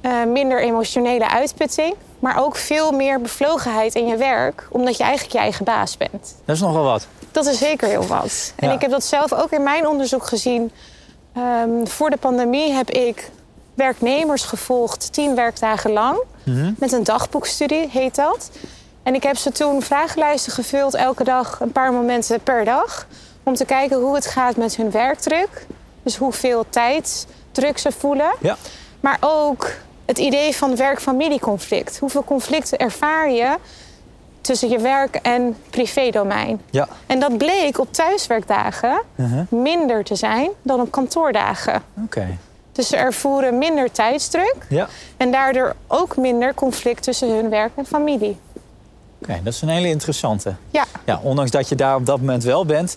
eh, 0.00 0.24
minder 0.24 0.62
emotionele 0.62 1.28
uitputting, 1.28 1.94
maar 2.18 2.44
ook 2.44 2.56
veel 2.56 2.92
meer 2.92 3.20
bevlogenheid 3.20 3.94
in 3.94 4.06
je 4.06 4.16
werk, 4.16 4.68
omdat 4.70 4.96
je 4.96 5.02
eigenlijk 5.02 5.32
je 5.32 5.38
eigen 5.38 5.64
baas 5.64 5.96
bent. 5.96 6.34
Dat 6.44 6.56
is 6.56 6.62
nogal 6.62 6.84
wat. 6.84 7.06
Dat 7.32 7.46
is 7.46 7.58
zeker 7.58 7.88
heel 7.88 8.06
wat. 8.06 8.52
En 8.56 8.70
ik 8.70 8.80
heb 8.80 8.90
dat 8.90 9.04
zelf 9.04 9.32
ook 9.32 9.50
in 9.50 9.62
mijn 9.62 9.86
onderzoek 9.86 10.26
gezien. 10.26 10.72
Ehm, 11.34 11.86
voor 11.86 12.10
de 12.10 12.16
pandemie 12.16 12.72
heb 12.72 12.90
ik 12.90 13.30
werknemers 13.74 14.42
gevolgd, 14.44 15.12
tien 15.12 15.34
werkdagen 15.34 15.90
lang. 15.92 16.22
Met 16.78 16.92
een 16.92 17.04
dagboekstudie 17.04 17.88
heet 17.90 18.14
dat. 18.14 18.50
En 19.02 19.14
ik 19.14 19.22
heb 19.22 19.36
ze 19.36 19.52
toen 19.52 19.82
vragenlijsten 19.82 20.52
gevuld, 20.52 20.94
elke 20.94 21.24
dag 21.24 21.60
een 21.60 21.72
paar 21.72 21.92
momenten 21.92 22.40
per 22.40 22.64
dag. 22.64 23.06
Om 23.42 23.54
te 23.54 23.64
kijken 23.64 23.96
hoe 24.00 24.14
het 24.14 24.26
gaat 24.26 24.56
met 24.56 24.76
hun 24.76 24.90
werkdruk. 24.90 25.66
Dus 26.02 26.16
hoeveel 26.16 26.64
tijdsdruk 26.70 27.78
ze 27.78 27.92
voelen. 27.92 28.34
Ja. 28.40 28.56
Maar 29.00 29.16
ook 29.20 29.70
het 30.04 30.18
idee 30.18 30.56
van 30.56 30.76
werk-familieconflict. 30.76 31.98
Hoeveel 31.98 32.24
conflicten 32.24 32.78
ervaar 32.78 33.30
je 33.30 33.56
tussen 34.40 34.68
je 34.68 34.78
werk- 34.78 35.14
en 35.22 35.56
privédomein? 35.70 36.60
Ja. 36.70 36.88
En 37.06 37.20
dat 37.20 37.36
bleek 37.38 37.78
op 37.78 37.92
thuiswerkdagen 37.92 39.00
Uh-huh. 39.16 39.40
minder 39.50 40.04
te 40.04 40.14
zijn 40.14 40.50
dan 40.62 40.80
op 40.80 40.90
kantoordagen. 40.90 41.82
Oké. 42.04 42.38
Dus 42.74 42.88
ze 42.88 42.96
ervoeren 42.96 43.58
minder 43.58 43.92
tijdsdruk 43.92 44.56
Ja. 44.68 44.88
en 45.16 45.30
daardoor 45.30 45.74
ook 45.86 46.16
minder 46.16 46.54
conflict 46.54 47.02
tussen 47.02 47.28
hun 47.34 47.50
werk 47.50 47.70
en 47.76 47.86
familie. 47.86 48.36
Oké, 49.22 49.40
dat 49.42 49.52
is 49.52 49.62
een 49.62 49.68
hele 49.68 49.88
interessante. 49.88 50.54
Ja, 50.70 50.84
Ja, 51.06 51.20
ondanks 51.22 51.50
dat 51.50 51.68
je 51.68 51.74
daar 51.74 51.96
op 51.96 52.06
dat 52.06 52.20
moment 52.20 52.44
wel 52.44 52.66
bent, 52.66 52.96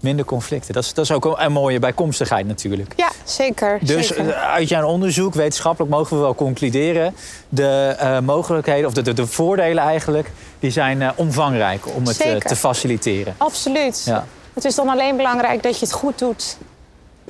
minder 0.00 0.24
conflicten. 0.24 0.74
Dat 0.74 0.84
is, 0.84 0.94
dat 0.94 1.04
is 1.04 1.12
ook 1.12 1.34
een 1.38 1.52
mooie 1.52 1.78
bijkomstigheid 1.78 2.46
natuurlijk. 2.46 2.92
ja 2.96 3.08
zeker. 3.24 3.78
Dus 3.82 4.06
zeker. 4.06 4.28
eh, 4.30 4.52
uit 4.52 4.68
jouw 4.68 4.86
onderzoek, 4.86 5.34
wetenschappelijk 5.34 5.92
mogen 5.92 6.16
we 6.16 6.22
wel 6.22 6.34
concluderen... 6.34 7.14
de 7.48 7.94
eh, 7.98 8.20
mogelijkheden, 8.20 8.86
of 8.86 8.92
de, 8.92 9.02
de, 9.02 9.12
de 9.12 9.26
voordelen 9.26 9.82
eigenlijk, 9.84 10.30
die 10.58 10.70
zijn 10.70 11.02
eh, 11.02 11.10
omvangrijk 11.16 11.86
om 11.94 12.06
het 12.06 12.46
te 12.46 12.56
faciliteren. 12.56 13.34
Absoluut. 13.36 14.02
Ja. 14.04 14.26
Het 14.54 14.64
is 14.64 14.74
dan 14.74 14.88
alleen 14.88 15.16
belangrijk 15.16 15.62
dat 15.62 15.78
je 15.78 15.84
het 15.84 15.94
goed 15.94 16.18
doet. 16.18 16.56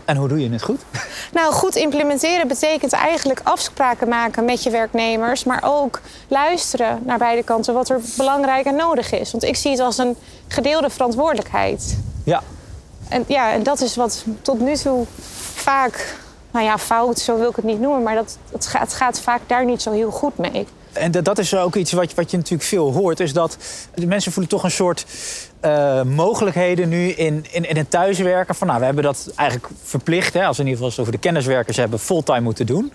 En 0.09 0.17
hoe 0.17 0.29
doe 0.29 0.41
je 0.41 0.51
het 0.51 0.63
goed? 0.63 0.81
Nou, 1.33 1.53
goed 1.53 1.77
implementeren 1.77 2.49
betekent 2.49 2.93
eigenlijk 2.93 3.41
afspraken 3.43 4.09
maken 4.09 4.45
met 4.45 4.63
je 4.63 4.71
werknemers, 4.71 5.45
maar 5.45 5.63
ook 5.65 6.01
luisteren 6.29 7.01
naar 7.05 7.19
beide 7.19 7.43
kanten 7.43 7.75
wat 7.75 7.89
er 7.89 8.01
belangrijk 8.17 8.67
en 8.67 8.77
nodig 8.77 9.13
is. 9.13 9.31
Want 9.31 9.45
ik 9.45 9.57
zie 9.57 9.71
het 9.71 9.81
als 9.81 9.99
een 9.99 10.17
gedeelde 10.49 10.91
verantwoordelijkheid. 10.91 11.99
Ja, 12.25 12.43
En 13.09 13.25
ja, 13.27 13.53
en 13.53 13.63
dat 13.63 13.81
is 13.81 13.97
wat 13.97 14.25
tot 14.43 14.61
nu 14.61 14.77
toe 14.77 15.05
vaak, 15.55 16.15
nou 16.51 16.65
ja, 16.65 16.79
fout, 16.79 17.19
zo 17.19 17.39
wil 17.39 17.51
ik 17.51 17.57
het 17.57 17.65
niet 17.65 17.81
noemen, 17.81 18.03
maar 18.03 18.15
dat, 18.15 18.39
het, 18.53 18.67
gaat, 18.67 18.81
het 18.83 18.93
gaat 18.95 19.21
vaak 19.21 19.41
daar 19.47 19.65
niet 19.65 19.83
zo 19.83 19.93
heel 19.93 20.11
goed 20.11 20.39
mee. 20.39 20.67
En 20.93 21.11
dat, 21.11 21.25
dat 21.25 21.39
is 21.39 21.55
ook 21.57 21.75
iets 21.77 21.93
wat, 21.93 22.11
je- 22.11 22.17
wat 22.17 22.31
je 22.31 22.37
natuurlijk 22.37 22.69
veel 22.69 22.93
hoort, 22.93 23.21
is 23.21 23.33
dat 23.33 23.57
de 23.95 24.07
mensen 24.07 24.33
voelen 24.33 24.51
toch 24.51 24.63
een 24.65 24.71
soort 24.71 25.07
eh, 25.61 26.03
mogelijkheden 26.03 26.89
nu 26.89 27.09
in, 27.09 27.47
in, 27.51 27.69
in 27.69 27.77
het 27.77 27.91
thuiswerken. 27.91 28.55
Van 28.55 28.67
nou, 28.67 28.79
we 28.79 28.85
hebben 28.85 29.05
dat 29.05 29.33
eigenlijk 29.35 29.69
verplicht, 29.83 30.35
hè, 30.35 30.47
als 30.47 30.57
we 30.57 30.63
in 30.63 30.69
ieder 30.69 30.85
geval 30.85 30.89
het 30.91 30.99
over 31.01 31.13
de 31.13 31.29
kenniswerkers 31.29 31.77
hebben, 31.77 31.99
fulltime 31.99 32.41
moeten 32.41 32.67
doen. 32.67 32.93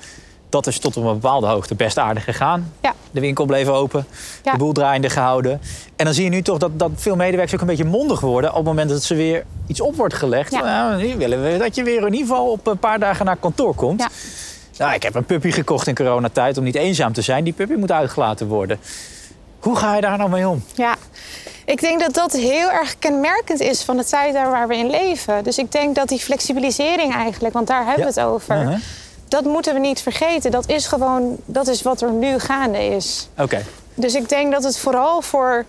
Dat 0.50 0.68
is 0.68 0.80
tot 0.80 0.98
op 0.98 1.04
een 1.06 1.14
bepaalde 1.14 1.48
hoogte 1.48 1.76
best 1.76 1.98
aardig 1.98 2.24
gegaan. 2.24 2.72
Ja. 2.82 2.94
De 3.12 3.20
winkel 3.20 3.46
bleef 3.46 3.68
open, 3.68 4.06
Ja. 4.44 4.52
de 4.52 4.58
boel 4.58 4.72
draaiende 4.74 5.10
gehouden. 5.10 5.62
En 5.96 6.06
dan 6.06 6.14
zie 6.14 6.24
je 6.24 6.30
nu 6.30 6.42
toch 6.42 6.58
dat, 6.58 6.80
dat 6.80 6.92
veel 6.96 7.16
medewerkers 7.16 7.54
ook 7.54 7.62
een 7.62 7.68
beetje 7.68 7.86
mondig 7.86 8.20
worden 8.20 8.50
op 8.50 8.56
het 8.56 8.66
moment 8.66 8.90
dat 8.90 9.04
ze 9.04 9.16
weer 9.16 9.44
iets 9.68 9.82
op 9.82 9.96
wordt 9.96 10.14
gelegd. 10.14 10.52
Ja. 10.52 10.62
Nou, 10.62 11.04
nu 11.08 11.16
willen 11.18 11.44
we 11.44 11.58
dat 11.58 11.76
je 11.76 11.84
weer 11.84 11.98
in 12.06 12.14
ieder 12.14 12.28
geval 12.28 12.52
op 12.52 12.68
een 12.68 12.78
paar 12.78 13.00
dagen 13.00 13.26
naar 13.26 13.38
kantoor 13.38 13.76
komt. 13.76 14.00
Ja. 14.00 14.10
Nou, 14.78 14.94
ik 14.94 15.04
heb 15.04 15.16
een 15.16 15.26
puppy 15.26 15.52
gekocht 15.52 15.88
in 15.88 15.96
coronatijd 15.96 16.58
om 16.58 16.64
niet 16.64 16.76
eenzaam 16.76 17.14
te 17.14 17.22
zijn. 17.22 17.44
Die 17.44 17.54
puppy 17.54 17.74
moet 17.74 17.92
uitgelaten 17.92 18.48
worden. 18.48 18.80
Hoe 19.60 19.76
ga 19.76 19.96
je 19.96 20.02
daar 20.02 20.18
nou 20.18 20.30
mee 20.30 20.48
om? 20.48 20.64
Ja, 20.76 20.93
ik 21.66 21.80
denk 21.82 22.00
dat 22.00 22.14
dat 22.14 22.32
heel 22.32 22.72
erg 22.72 23.00
kenmerkend 23.00 23.60
is 23.60 23.84
van 23.84 23.98
de 23.98 24.06
tijd 24.06 24.34
daar 24.34 24.50
waar 24.50 24.68
we 24.68 24.78
in 24.78 24.90
leven. 24.90 25.44
Dus 25.44 25.58
ik 25.58 25.72
denk 25.72 25.96
dat 25.96 26.08
die 26.08 26.20
flexibilisering 26.20 27.14
eigenlijk, 27.14 27.54
want 27.54 27.68
daar 27.68 27.86
hebben 27.86 28.14
we 28.14 28.20
het 28.20 28.20
over, 28.20 28.56
Uh-huh. 28.62 28.80
dat 29.28 29.44
moeten 29.44 29.74
we 29.74 29.80
niet 29.80 30.02
vergeten. 30.02 30.52
Dat 30.52 30.70
is 30.70 30.88
gewoon, 30.88 31.38
dat 31.46 31.68
is 31.68 31.82
wat 31.82 32.02
er 32.02 32.12
nu 32.12 32.40
gaande 32.40 32.86
is. 32.86 33.28
Oké. 33.38 33.64
Dus 33.94 34.16
ik 34.16 34.30
denk 34.30 34.52
dat 34.52 34.64
het 34.64 34.78
vooral 34.78 35.22
voor 35.22 35.66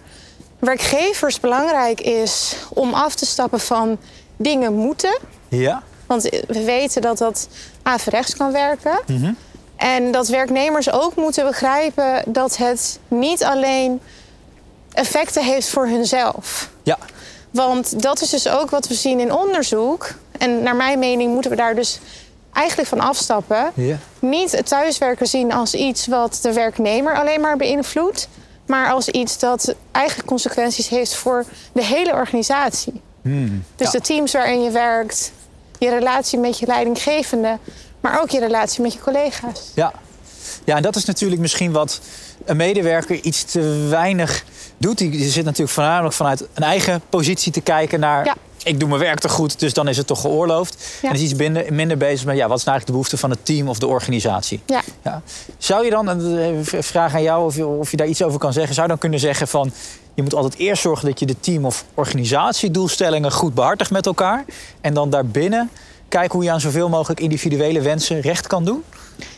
werkgevers 0.58 1.40
belangrijk 1.40 2.00
is 2.00 2.56
om 2.68 2.94
af 2.94 3.14
te 3.14 3.26
stappen 3.26 3.60
van 3.60 3.98
dingen 4.36 4.74
moeten. 4.74 5.18
Ja? 5.48 5.82
Want 6.06 6.22
we 6.22 6.64
weten 6.64 7.02
dat 7.02 7.18
dat 7.18 7.48
averechts 7.82 8.36
kan 8.36 8.52
werken. 8.52 8.98
Mhm. 9.06 9.32
En 9.76 10.12
dat 10.12 10.28
werknemers 10.28 10.90
ook 10.90 11.16
moeten 11.16 11.46
begrijpen 11.46 12.22
dat 12.26 12.56
het 12.56 12.98
niet 13.08 13.44
alleen 13.44 14.00
effecten 14.94 15.44
heeft 15.44 15.68
voor 15.68 15.86
hunzelf. 15.86 16.70
Ja. 16.82 16.98
Want 17.50 18.02
dat 18.02 18.20
is 18.20 18.30
dus 18.30 18.48
ook 18.48 18.70
wat 18.70 18.88
we 18.88 18.94
zien 18.94 19.20
in 19.20 19.32
onderzoek. 19.32 20.14
En 20.38 20.62
naar 20.62 20.76
mijn 20.76 20.98
mening 20.98 21.32
moeten 21.32 21.50
we 21.50 21.56
daar 21.56 21.74
dus 21.74 22.00
eigenlijk 22.52 22.88
van 22.88 23.00
afstappen. 23.00 23.70
Ja. 23.74 23.98
Niet 24.18 24.52
het 24.52 24.66
thuiswerken 24.66 25.26
zien 25.26 25.52
als 25.52 25.74
iets 25.74 26.06
wat 26.06 26.38
de 26.42 26.52
werknemer 26.52 27.18
alleen 27.18 27.40
maar 27.40 27.56
beïnvloedt. 27.56 28.28
Maar 28.66 28.90
als 28.90 29.08
iets 29.08 29.38
dat 29.38 29.74
eigenlijk 29.92 30.28
consequenties 30.28 30.88
heeft 30.88 31.14
voor 31.14 31.44
de 31.72 31.84
hele 31.84 32.12
organisatie. 32.12 33.00
Hmm. 33.22 33.64
Dus 33.76 33.86
ja. 33.86 33.92
de 33.92 34.00
teams 34.00 34.32
waarin 34.32 34.62
je 34.62 34.70
werkt, 34.70 35.32
je 35.78 35.90
relatie 35.90 36.38
met 36.38 36.58
je 36.58 36.66
leidinggevende, 36.66 37.58
maar 38.00 38.20
ook 38.22 38.30
je 38.30 38.38
relatie 38.38 38.82
met 38.82 38.92
je 38.92 38.98
collega's. 38.98 39.70
Ja. 39.74 39.92
ja, 40.64 40.76
en 40.76 40.82
dat 40.82 40.96
is 40.96 41.04
natuurlijk 41.04 41.40
misschien 41.40 41.72
wat 41.72 42.00
een 42.44 42.56
medewerker 42.56 43.16
iets 43.16 43.44
te 43.44 43.86
weinig 43.90 44.44
doet. 44.78 44.98
Die 44.98 45.30
zit 45.30 45.44
natuurlijk 45.44 45.72
voornamelijk 45.72 46.14
vanuit 46.14 46.46
een 46.54 46.62
eigen 46.62 47.02
positie 47.08 47.52
te 47.52 47.60
kijken 47.60 48.00
naar... 48.00 48.24
Ja. 48.24 48.34
ik 48.62 48.80
doe 48.80 48.88
mijn 48.88 49.00
werk 49.00 49.18
toch 49.18 49.32
goed, 49.32 49.60
dus 49.60 49.72
dan 49.72 49.88
is 49.88 49.96
het 49.96 50.06
toch 50.06 50.20
geoorloofd. 50.20 50.98
Ja. 51.02 51.08
En 51.08 51.14
is 51.14 51.20
iets 51.20 51.34
minder, 51.34 51.72
minder 51.72 51.96
bezig 51.96 52.26
met 52.26 52.36
ja, 52.36 52.48
wat 52.48 52.58
is 52.58 52.64
nou 52.64 52.76
eigenlijk 52.76 52.86
de 52.86 52.92
behoefte 52.92 53.16
van 53.16 53.30
het 53.30 53.44
team 53.44 53.68
of 53.68 53.78
de 53.78 53.86
organisatie. 53.86 54.60
Ja. 54.66 54.80
Ja. 55.02 55.22
Zou 55.58 55.84
je 55.84 55.90
dan, 55.90 56.08
een 56.08 56.64
vraag 56.64 57.14
aan 57.14 57.22
jou 57.22 57.44
of 57.44 57.56
je, 57.56 57.66
of 57.66 57.90
je 57.90 57.96
daar 57.96 58.06
iets 58.06 58.22
over 58.22 58.38
kan 58.38 58.52
zeggen... 58.52 58.74
zou 58.74 58.86
je 58.86 58.92
dan 58.92 59.00
kunnen 59.00 59.20
zeggen 59.20 59.48
van... 59.48 59.72
je 60.14 60.22
moet 60.22 60.34
altijd 60.34 60.56
eerst 60.56 60.82
zorgen 60.82 61.06
dat 61.08 61.18
je 61.18 61.26
de 61.26 61.40
team- 61.40 61.64
of 61.64 61.84
organisatiedoelstellingen 61.94 63.32
goed 63.32 63.54
behartigt 63.54 63.90
met 63.90 64.06
elkaar... 64.06 64.44
en 64.80 64.94
dan 64.94 65.10
daarbinnen 65.10 65.70
kijken 66.08 66.32
hoe 66.32 66.44
je 66.44 66.50
aan 66.50 66.60
zoveel 66.60 66.88
mogelijk 66.88 67.20
individuele 67.20 67.80
wensen 67.80 68.20
recht 68.20 68.46
kan 68.46 68.64
doen? 68.64 68.84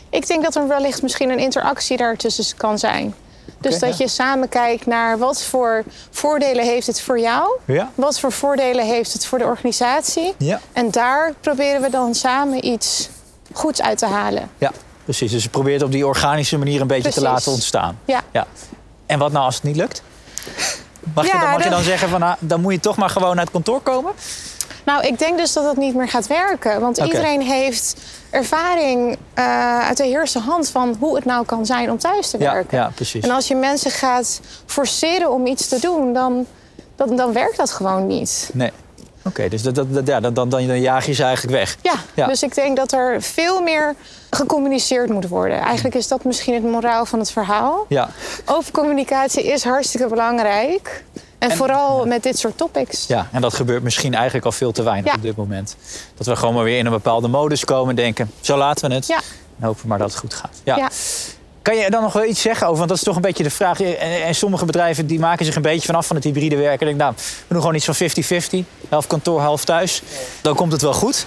Ik 0.09 0.27
denk 0.27 0.43
dat 0.43 0.55
er 0.55 0.67
wellicht 0.67 1.01
misschien 1.01 1.29
een 1.29 1.39
interactie 1.39 1.97
daartussen 1.97 2.57
kan 2.57 2.79
zijn. 2.79 3.15
Dus 3.59 3.79
dat 3.79 3.97
ja. 3.97 4.03
je 4.03 4.09
samen 4.09 4.49
kijkt 4.49 4.85
naar 4.85 5.17
wat 5.17 5.43
voor 5.43 5.83
voordelen 6.11 6.65
heeft 6.65 6.87
het 6.87 7.01
voor 7.01 7.19
jou, 7.19 7.59
Ja. 7.65 7.91
wat 7.95 8.19
voor 8.19 8.31
voordelen 8.31 8.85
heeft 8.85 9.13
het 9.13 9.25
voor 9.25 9.37
de 9.37 9.45
organisatie. 9.45 10.33
Ja. 10.37 10.59
En 10.73 10.91
daar 10.91 11.33
proberen 11.41 11.81
we 11.81 11.89
dan 11.89 12.15
samen 12.15 12.65
iets 12.65 13.09
goeds 13.53 13.81
uit 13.81 13.97
te 13.97 14.05
halen. 14.05 14.49
Ja, 14.57 14.71
precies. 15.03 15.31
Dus 15.31 15.43
je 15.43 15.49
probeert 15.49 15.81
op 15.83 15.91
die 15.91 16.07
organische 16.07 16.57
manier 16.57 16.81
een 16.81 16.87
beetje 16.87 17.11
te 17.11 17.21
laten 17.21 17.51
ontstaan. 17.51 17.99
Ja. 18.05 18.21
ja. 18.31 18.47
En 19.05 19.19
wat 19.19 19.31
nou 19.31 19.45
als 19.45 19.55
het 19.55 19.63
niet 19.63 19.75
lukt? 19.75 20.01
Mag, 21.13 21.25
je, 21.25 21.31
dan, 21.31 21.49
mag 21.49 21.63
je 21.63 21.69
dan 21.69 21.83
zeggen 21.83 22.09
van, 22.09 22.19
nou, 22.19 22.35
dan 22.39 22.61
moet 22.61 22.73
je 22.73 22.79
toch 22.79 22.97
maar 22.97 23.09
gewoon 23.09 23.35
naar 23.35 23.43
het 23.43 23.53
kantoor 23.53 23.81
komen? 23.81 24.11
Nou, 24.87 25.07
ik 25.07 25.19
denk 25.19 25.37
dus 25.37 25.53
dat 25.53 25.63
dat 25.63 25.77
niet 25.77 25.95
meer 25.95 26.07
gaat 26.07 26.27
werken. 26.27 26.81
Want 26.81 26.97
iedereen 26.97 27.41
heeft 27.41 27.95
ervaring 28.29 29.17
eh, 29.33 29.79
uit 29.87 29.97
de 29.97 30.07
eerste 30.07 30.39
hand 30.39 30.69
van 30.69 30.95
hoe 30.99 31.15
het 31.15 31.25
nou 31.25 31.45
kan 31.45 31.65
zijn 31.65 31.91
om 31.91 31.97
thuis 31.97 32.29
te 32.29 32.37
Ja, 32.39 32.51
werken. 32.53 32.77
ja, 32.77 32.91
precies. 32.95 33.23
En 33.23 33.29
als 33.31 33.47
je 33.47 33.55
mensen 33.55 33.91
gaat 33.91 34.39
forceren 34.65 35.31
om 35.31 35.45
iets 35.45 35.67
te 35.67 35.79
doen, 35.79 36.13
dan, 36.13 36.45
dan, 36.95 37.15
dan 37.15 37.33
werkt 37.33 37.57
dat 37.57 37.71
gewoon 37.71 38.07
niet. 38.07 38.49
Nee. 38.53 38.71
Oké, 39.23 39.47
dus 39.49 39.61
dat, 39.61 39.75
dat, 39.75 39.93
dat- 39.93 40.07
ja, 40.07 40.19
dan, 40.19 40.33
dan, 40.33 40.49
dan 40.49 40.79
jaag 40.81 41.05
je 41.05 41.13
ze 41.13 41.23
eigenlijk 41.23 41.57
weg. 41.57 41.77
Ja, 41.81 41.93
Ja. 42.13 42.27
dus 42.27 42.43
ik 42.43 42.55
denk 42.55 42.77
dat 42.77 42.91
er 42.91 43.21
veel 43.21 43.61
meer 43.61 43.95
gecommuniceerd 44.29 45.09
moet 45.09 45.27
worden. 45.27 45.59
Eigenlijk 45.59 45.95
is 45.95 46.07
dat 46.07 46.23
misschien 46.23 46.53
het 46.53 46.63
moraal 46.63 47.05
van 47.05 47.19
het 47.19 47.31
verhaal. 47.31 47.85
Ja, 47.89 48.09
Open 48.45 48.71
communicatie 48.71 49.43
is 49.43 49.63
hartstikke 49.63 50.07
belangrijk. 50.07 51.03
En, 51.39 51.49
En- 51.49 51.57
vooral 51.57 52.05
met 52.05 52.23
dit 52.23 52.37
soort 52.39 52.57
topics. 52.57 53.07
ja, 53.07 53.27
en 53.31 53.41
dat 53.41 53.53
gebeurt 53.53 53.83
misschien 53.83 54.13
eigenlijk 54.13 54.45
al 54.45 54.51
veel 54.51 54.71
te 54.71 54.83
weinig 54.83 55.05
Ja. 55.11 55.17
op 55.17 55.21
dit 55.21 55.35
moment. 55.35 55.75
Dat 56.17 56.27
we 56.27 56.35
gewoon 56.35 56.53
maar 56.53 56.63
weer 56.63 56.77
in 56.77 56.85
een 56.85 56.91
bepaalde 56.91 57.27
modus 57.27 57.65
komen 57.65 57.89
en 57.89 57.95
denken... 57.95 58.31
zo 58.41 58.57
laten 58.57 58.89
we 58.89 58.95
het. 58.95 59.07
Ja. 59.07 59.19
En 59.59 59.65
hopen 59.65 59.87
maar 59.87 59.97
dat 59.97 60.09
het 60.09 60.19
goed 60.19 60.33
gaat. 60.33 60.55
Ja. 60.63 60.75
Ja. 60.77 60.89
Kan 61.61 61.75
je 61.75 61.89
dan 61.89 62.01
nog 62.01 62.13
wel 62.13 62.23
iets 62.25 62.41
zeggen 62.41 62.65
over? 62.65 62.77
Want 62.77 62.89
dat 62.89 62.97
is 62.97 63.03
toch 63.03 63.15
een 63.15 63.21
beetje 63.21 63.43
de 63.43 63.49
vraag. 63.49 63.79
En, 63.81 63.97
en 64.23 64.35
sommige 64.35 64.65
bedrijven 64.65 65.07
die 65.07 65.19
maken 65.19 65.45
zich 65.45 65.55
een 65.55 65.61
beetje 65.61 65.85
vanaf 65.85 66.07
van 66.07 66.15
het 66.15 66.25
hybride 66.25 66.55
werken. 66.55 66.87
En 66.87 66.97
denken, 66.97 67.05
nou, 67.05 67.13
we 67.47 67.53
doen 67.53 67.59
gewoon 67.61 67.75
iets 67.75 67.85
van 67.85 68.63
50-50. 68.63 68.65
Half 68.89 69.07
kantoor, 69.07 69.39
half 69.41 69.65
thuis. 69.65 70.01
Dan 70.41 70.55
komt 70.55 70.71
het 70.71 70.81
wel 70.81 70.93
goed. 70.93 71.25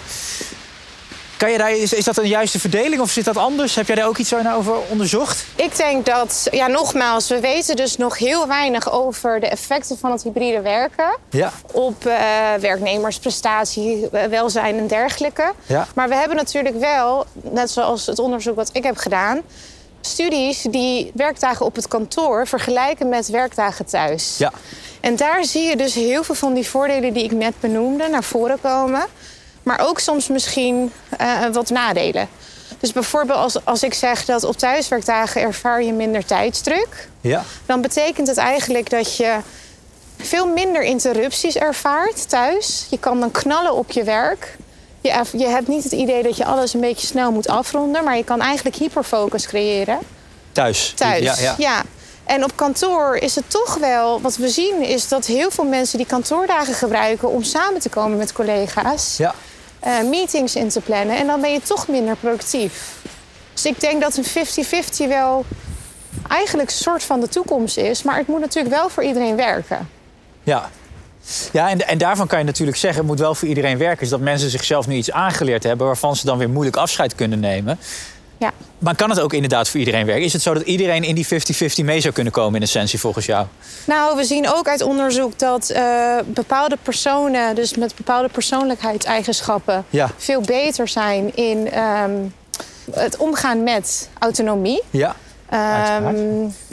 Kan 1.41 1.51
je 1.51 1.59
daar, 1.59 1.77
is, 1.77 1.93
is 1.93 2.05
dat 2.05 2.17
een 2.17 2.29
juiste 2.29 2.59
verdeling 2.59 3.01
of 3.01 3.11
zit 3.11 3.25
dat 3.25 3.37
anders? 3.37 3.75
Heb 3.75 3.87
jij 3.87 3.97
daar 3.97 4.07
ook 4.07 4.19
iets 4.19 4.35
over 4.35 4.75
onderzocht? 4.89 5.45
Ik 5.55 5.77
denk 5.77 6.07
dat, 6.07 6.49
ja, 6.51 6.67
nogmaals, 6.67 7.29
we 7.29 7.41
weten 7.41 7.77
dus 7.77 7.97
nog 7.97 8.19
heel 8.19 8.47
weinig 8.47 8.93
over 8.93 9.41
de 9.41 9.47
effecten 9.47 9.99
van 9.99 10.11
het 10.11 10.23
hybride 10.23 10.61
werken. 10.61 11.17
Ja. 11.31 11.53
Op 11.73 12.07
eh, 12.07 12.15
werknemersprestatie, 12.61 14.09
eh, 14.11 14.25
welzijn 14.25 14.79
en 14.79 14.87
dergelijke. 14.87 15.53
Ja. 15.67 15.87
Maar 15.95 16.09
we 16.09 16.15
hebben 16.15 16.37
natuurlijk 16.37 16.79
wel, 16.79 17.27
net 17.33 17.71
zoals 17.71 18.07
het 18.07 18.19
onderzoek 18.19 18.57
wat 18.57 18.71
ik 18.73 18.83
heb 18.83 18.97
gedaan, 18.97 19.41
studies 20.01 20.63
die 20.63 21.11
werkdagen 21.15 21.67
op 21.67 21.75
het 21.77 21.89
kantoor 21.89 22.47
vergelijken 22.47 23.09
met 23.09 23.29
werkdagen 23.29 23.87
thuis. 23.87 24.39
Ja. 24.39 24.53
En 25.01 25.17
daar 25.17 25.45
zie 25.45 25.63
je 25.63 25.77
dus 25.77 25.95
heel 25.95 26.23
veel 26.23 26.35
van 26.35 26.55
die 26.55 26.67
voordelen 26.67 27.13
die 27.13 27.25
ik 27.25 27.33
net 27.33 27.55
benoemde 27.61 28.09
naar 28.09 28.25
voren 28.25 28.61
komen. 28.61 29.07
Maar 29.63 29.81
ook 29.81 30.01
soms 30.01 30.29
misschien 30.29 30.93
uh, 31.21 31.47
wat 31.53 31.71
nadelen. 31.71 32.29
Dus 32.79 32.93
bijvoorbeeld 32.93 33.39
als, 33.39 33.65
als 33.65 33.83
ik 33.83 33.95
zeg 33.95 34.25
dat 34.25 34.45
op 34.45 34.57
thuiswerkdagen 34.57 35.43
ervaar 35.43 35.83
je 35.83 35.93
minder 35.93 36.25
tijdsdruk. 36.25 37.09
Ja. 37.21 37.45
Dan 37.67 37.81
betekent 37.81 38.27
het 38.27 38.37
eigenlijk 38.37 38.91
dat 38.91 39.17
je 39.17 39.37
veel 40.19 40.47
minder 40.47 40.83
interrupties 40.83 41.57
ervaart 41.57 42.29
thuis. 42.29 42.87
Je 42.91 42.99
kan 42.99 43.21
dan 43.21 43.31
knallen 43.31 43.75
op 43.75 43.91
je 43.91 44.05
werk. 44.05 44.57
Je, 45.01 45.23
je 45.33 45.47
hebt 45.47 45.69
niet 45.69 45.85
het 45.85 45.93
idee 45.93 46.23
dat 46.23 46.37
je 46.37 46.45
alles 46.45 46.75
een 46.75 46.81
beetje 46.81 47.07
snel 47.07 47.33
moet 47.33 47.49
afronden, 47.49 48.05
maar 48.05 48.17
je 48.17 48.25
kan 48.25 48.41
eigenlijk 48.41 48.77
hyperfocus 48.77 49.47
creëren. 49.47 49.99
Thuis. 50.53 50.93
Thuis, 50.97 51.23
Ja, 51.23 51.35
ja. 51.41 51.55
ja. 51.59 51.83
En 52.31 52.45
op 52.45 52.53
kantoor 52.57 53.17
is 53.17 53.35
het 53.35 53.51
toch 53.51 53.77
wel, 53.79 54.21
wat 54.21 54.37
we 54.37 54.49
zien, 54.49 54.83
is 54.83 55.09
dat 55.09 55.27
heel 55.27 55.51
veel 55.51 55.65
mensen 55.65 55.99
die 55.99 56.07
kantoordagen 56.07 56.75
gebruiken 56.75 57.29
om 57.31 57.43
samen 57.43 57.81
te 57.81 57.89
komen 57.89 58.19
met 58.19 58.33
collega's, 58.33 59.17
Ja. 59.17 59.35
eh, 59.81 59.93
meetings 60.03 60.55
in 60.55 60.69
te 60.69 60.81
plannen. 60.81 61.17
En 61.19 61.27
dan 61.27 61.41
ben 61.41 61.53
je 61.53 61.61
toch 61.61 61.89
minder 61.89 62.17
productief. 62.17 62.95
Dus 63.53 63.65
ik 63.65 63.81
denk 63.81 64.01
dat 64.01 64.17
een 64.17 64.25
50-50 64.25 65.09
wel 65.09 65.45
eigenlijk 66.29 66.71
een 66.71 66.77
soort 66.77 67.03
van 67.03 67.21
de 67.21 67.29
toekomst 67.29 67.77
is. 67.77 68.03
Maar 68.03 68.17
het 68.17 68.27
moet 68.27 68.41
natuurlijk 68.41 68.75
wel 68.75 68.89
voor 68.89 69.03
iedereen 69.05 69.37
werken. 69.37 69.89
Ja. 70.43 70.71
Ja, 71.53 71.69
en, 71.69 71.87
en 71.89 71.99
daarvan 71.99 72.27
kan 72.27 72.39
je 72.39 72.45
natuurlijk 72.45 72.79
zeggen, 72.79 72.99
het 73.01 73.09
moet 73.11 73.19
wel 73.21 73.35
voor 73.35 73.49
iedereen 73.49 73.79
werken. 73.79 74.03
Is 74.03 74.09
dat 74.09 74.21
mensen 74.21 74.51
zichzelf 74.51 74.87
nu 74.87 74.95
iets 74.95 75.13
aangeleerd 75.13 75.63
hebben 75.63 75.87
waarvan 75.87 76.17
ze 76.17 76.27
dan 76.27 76.39
weer 76.39 76.51
moeilijk 76.51 76.77
afscheid 76.77 77.15
kunnen 77.15 77.41
nemen. 77.41 77.79
Ja. 78.41 78.53
Maar 78.79 78.97
kan 78.97 79.11
het 79.11 79.21
ook 79.21 79.33
inderdaad 79.33 79.69
voor 79.69 79.79
iedereen 79.79 80.07
werken? 80.07 80.25
Is 80.25 80.33
het 80.33 80.43
zo 80.43 80.55
dat 80.55 80.63
iedereen 80.63 81.05
in 81.05 81.15
die 81.15 81.27
50-50 81.27 81.29
mee 81.85 82.01
zou 82.01 82.15
kunnen 82.15 82.33
komen 82.33 82.55
in 82.55 82.63
essentie 82.63 83.01
volgens 83.01 83.27
jou? 83.27 83.47
Nou, 83.87 84.17
we 84.17 84.25
zien 84.25 84.49
ook 84.49 84.69
uit 84.69 84.83
onderzoek 84.83 85.39
dat 85.39 85.71
eh, 85.71 86.17
bepaalde 86.27 86.77
personen, 86.83 87.55
dus 87.55 87.75
met 87.77 87.95
bepaalde 87.97 88.29
persoonlijkheidseigenschappen, 88.29 89.85
Ja. 89.91 90.11
veel 90.17 90.41
beter 90.41 90.89
zijn 90.89 91.37
in 91.37 91.71
ehm, 91.71 92.11
het 92.93 93.17
omgaan 93.17 93.63
met 93.63 94.09
autonomie. 94.19 94.83
Ja. 94.91 95.17
Ehm, 95.49 96.15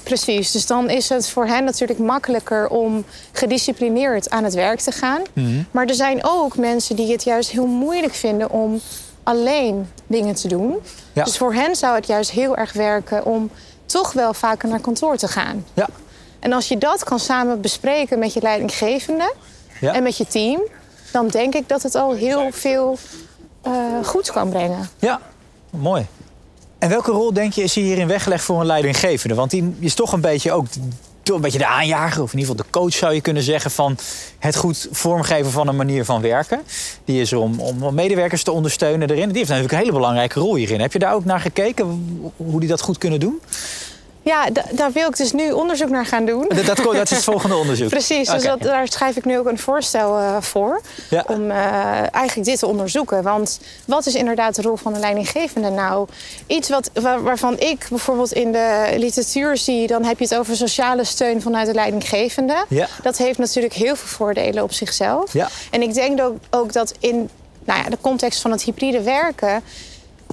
precies, 0.03 0.51
dus 0.51 0.65
dan 0.65 0.89
is 0.89 1.09
het 1.09 1.29
voor 1.29 1.45
hen 1.45 1.63
natuurlijk 1.63 1.99
makkelijker 1.99 2.67
om 2.67 3.05
gedisciplineerd 3.31 4.29
aan 4.29 4.43
het 4.43 4.53
werk 4.53 4.79
te 4.79 4.91
gaan. 4.91 5.21
Mhm. 5.33 5.63
Maar 5.71 5.85
er 5.85 5.95
zijn 5.95 6.19
ook 6.23 6.57
mensen 6.57 6.95
die 6.95 7.11
het 7.11 7.23
juist 7.23 7.49
heel 7.49 7.65
moeilijk 7.65 8.13
vinden 8.13 8.51
om 8.51 8.81
alleen 9.27 9.89
dingen 10.07 10.35
te 10.35 10.47
doen. 10.47 10.75
Ja. 11.13 11.23
Dus 11.23 11.37
voor 11.37 11.53
hen 11.53 11.75
zou 11.75 11.95
het 11.95 12.07
juist 12.07 12.31
heel 12.31 12.55
erg 12.57 12.73
werken 12.73 13.25
om 13.25 13.49
toch 13.85 14.13
wel 14.13 14.33
vaker 14.33 14.69
naar 14.69 14.79
kantoor 14.79 15.17
te 15.17 15.27
gaan. 15.27 15.65
Ja. 15.73 15.87
En 16.39 16.53
als 16.53 16.67
je 16.67 16.77
dat 16.77 17.03
kan 17.03 17.19
samen 17.19 17.61
bespreken 17.61 18.19
met 18.19 18.33
je 18.33 18.41
leidinggevende 18.41 19.33
Ja. 19.79 19.93
en 19.93 20.03
met 20.03 20.17
je 20.17 20.25
team, 20.27 20.61
dan 21.11 21.27
denk 21.27 21.55
ik 21.55 21.69
dat 21.69 21.83
het 21.83 21.95
al 21.95 22.13
heel 22.13 22.51
veel 22.51 22.97
eh 23.61 23.73
goeds 24.03 24.31
kan 24.31 24.49
brengen. 24.49 24.89
Ja, 24.99 25.21
mooi. 25.69 26.05
En 26.79 26.89
welke 26.89 27.11
rol 27.11 27.33
denk 27.33 27.53
je 27.53 27.63
is 27.63 27.75
hierin 27.75 28.07
weggelegd 28.07 28.43
voor 28.43 28.59
een 28.59 28.65
leidinggevende? 28.65 29.35
Want 29.35 29.51
die 29.51 29.75
is 29.79 29.93
toch 29.93 30.11
een 30.13 30.21
beetje 30.21 30.51
ook 30.51 30.65
toch 31.27 31.35
een 31.35 31.41
beetje 31.41 31.57
de 31.57 31.67
aanjager, 31.67 32.23
of 32.23 32.33
in 32.33 32.39
ieder 32.39 32.55
geval 32.55 32.71
de 32.71 32.79
coach 32.79 32.93
zou 32.93 33.13
je 33.13 33.21
kunnen 33.21 33.43
zeggen, 33.43 33.71
van 33.71 33.97
het 34.39 34.55
goed 34.55 34.87
vormgeven 34.91 35.51
van 35.51 35.67
een 35.67 35.75
manier 35.75 36.05
van 36.05 36.21
werken. 36.21 36.61
Die 37.05 37.21
is 37.21 37.33
om, 37.33 37.59
om 37.59 37.93
medewerkers 37.93 38.43
te 38.43 38.51
ondersteunen 38.51 39.09
erin. 39.09 39.27
Die 39.27 39.37
heeft 39.37 39.49
natuurlijk 39.49 39.73
een 39.73 39.79
hele 39.79 39.91
belangrijke 39.91 40.39
rol 40.39 40.55
hierin. 40.55 40.81
Heb 40.81 40.93
je 40.93 40.99
daar 40.99 41.13
ook 41.13 41.25
naar 41.25 41.39
gekeken, 41.39 41.85
hoe 42.35 42.59
die 42.59 42.69
dat 42.69 42.81
goed 42.81 42.97
kunnen 42.97 43.19
doen? 43.19 43.41
Ja, 44.27 44.49
da- 44.49 44.65
daar 44.71 44.91
wil 44.91 45.07
ik 45.09 45.17
dus 45.17 45.31
nu 45.31 45.51
onderzoek 45.51 45.89
naar 45.89 46.05
gaan 46.05 46.25
doen. 46.25 46.45
Dat, 46.47 46.65
dat, 46.65 46.77
dat 46.77 46.93
is 47.03 47.09
het 47.09 47.23
volgende 47.33 47.55
onderzoek. 47.55 47.89
Precies, 47.89 48.29
dus 48.29 48.43
dat, 48.43 48.61
daar 48.61 48.87
schrijf 48.87 49.15
ik 49.15 49.25
nu 49.25 49.37
ook 49.37 49.45
een 49.47 49.59
voorstel 49.59 50.17
eh, 50.17 50.37
voor. 50.39 50.81
Ja. 51.09 51.23
Om 51.27 51.51
eh, 51.51 51.57
eigenlijk 52.13 52.43
dit 52.47 52.59
te 52.59 52.67
onderzoeken. 52.67 53.23
Want 53.23 53.59
wat 53.85 54.05
is 54.05 54.15
inderdaad 54.15 54.55
de 54.55 54.61
rol 54.61 54.75
van 54.75 54.93
de 54.93 54.99
leidinggevende 54.99 55.69
nou? 55.69 56.07
Iets 56.47 56.69
wat, 56.69 56.89
waar- 56.93 57.23
waarvan 57.23 57.59
ik 57.59 57.85
bijvoorbeeld 57.89 58.31
in 58.33 58.51
de 58.51 58.93
literatuur 58.97 59.57
zie... 59.57 59.87
dan 59.87 60.03
heb 60.05 60.17
je 60.19 60.23
het 60.23 60.35
over 60.35 60.55
sociale 60.55 61.03
steun 61.03 61.41
vanuit 61.41 61.67
de 61.67 61.73
leidinggevende. 61.73 62.65
Ja. 62.69 62.87
Dat 63.01 63.17
heeft 63.17 63.37
natuurlijk 63.37 63.73
heel 63.73 63.95
veel 63.95 64.07
voordelen 64.07 64.63
op 64.63 64.73
zichzelf. 64.73 65.33
Ja. 65.33 65.49
En 65.71 65.81
ik 65.81 65.93
denk 65.93 66.21
ook, 66.21 66.35
ook 66.49 66.73
dat 66.73 66.93
in 66.99 67.29
nou 67.65 67.83
ja, 67.83 67.89
de 67.89 67.97
context 68.01 68.41
van 68.41 68.51
het 68.51 68.63
hybride 68.63 69.01
werken... 69.01 69.63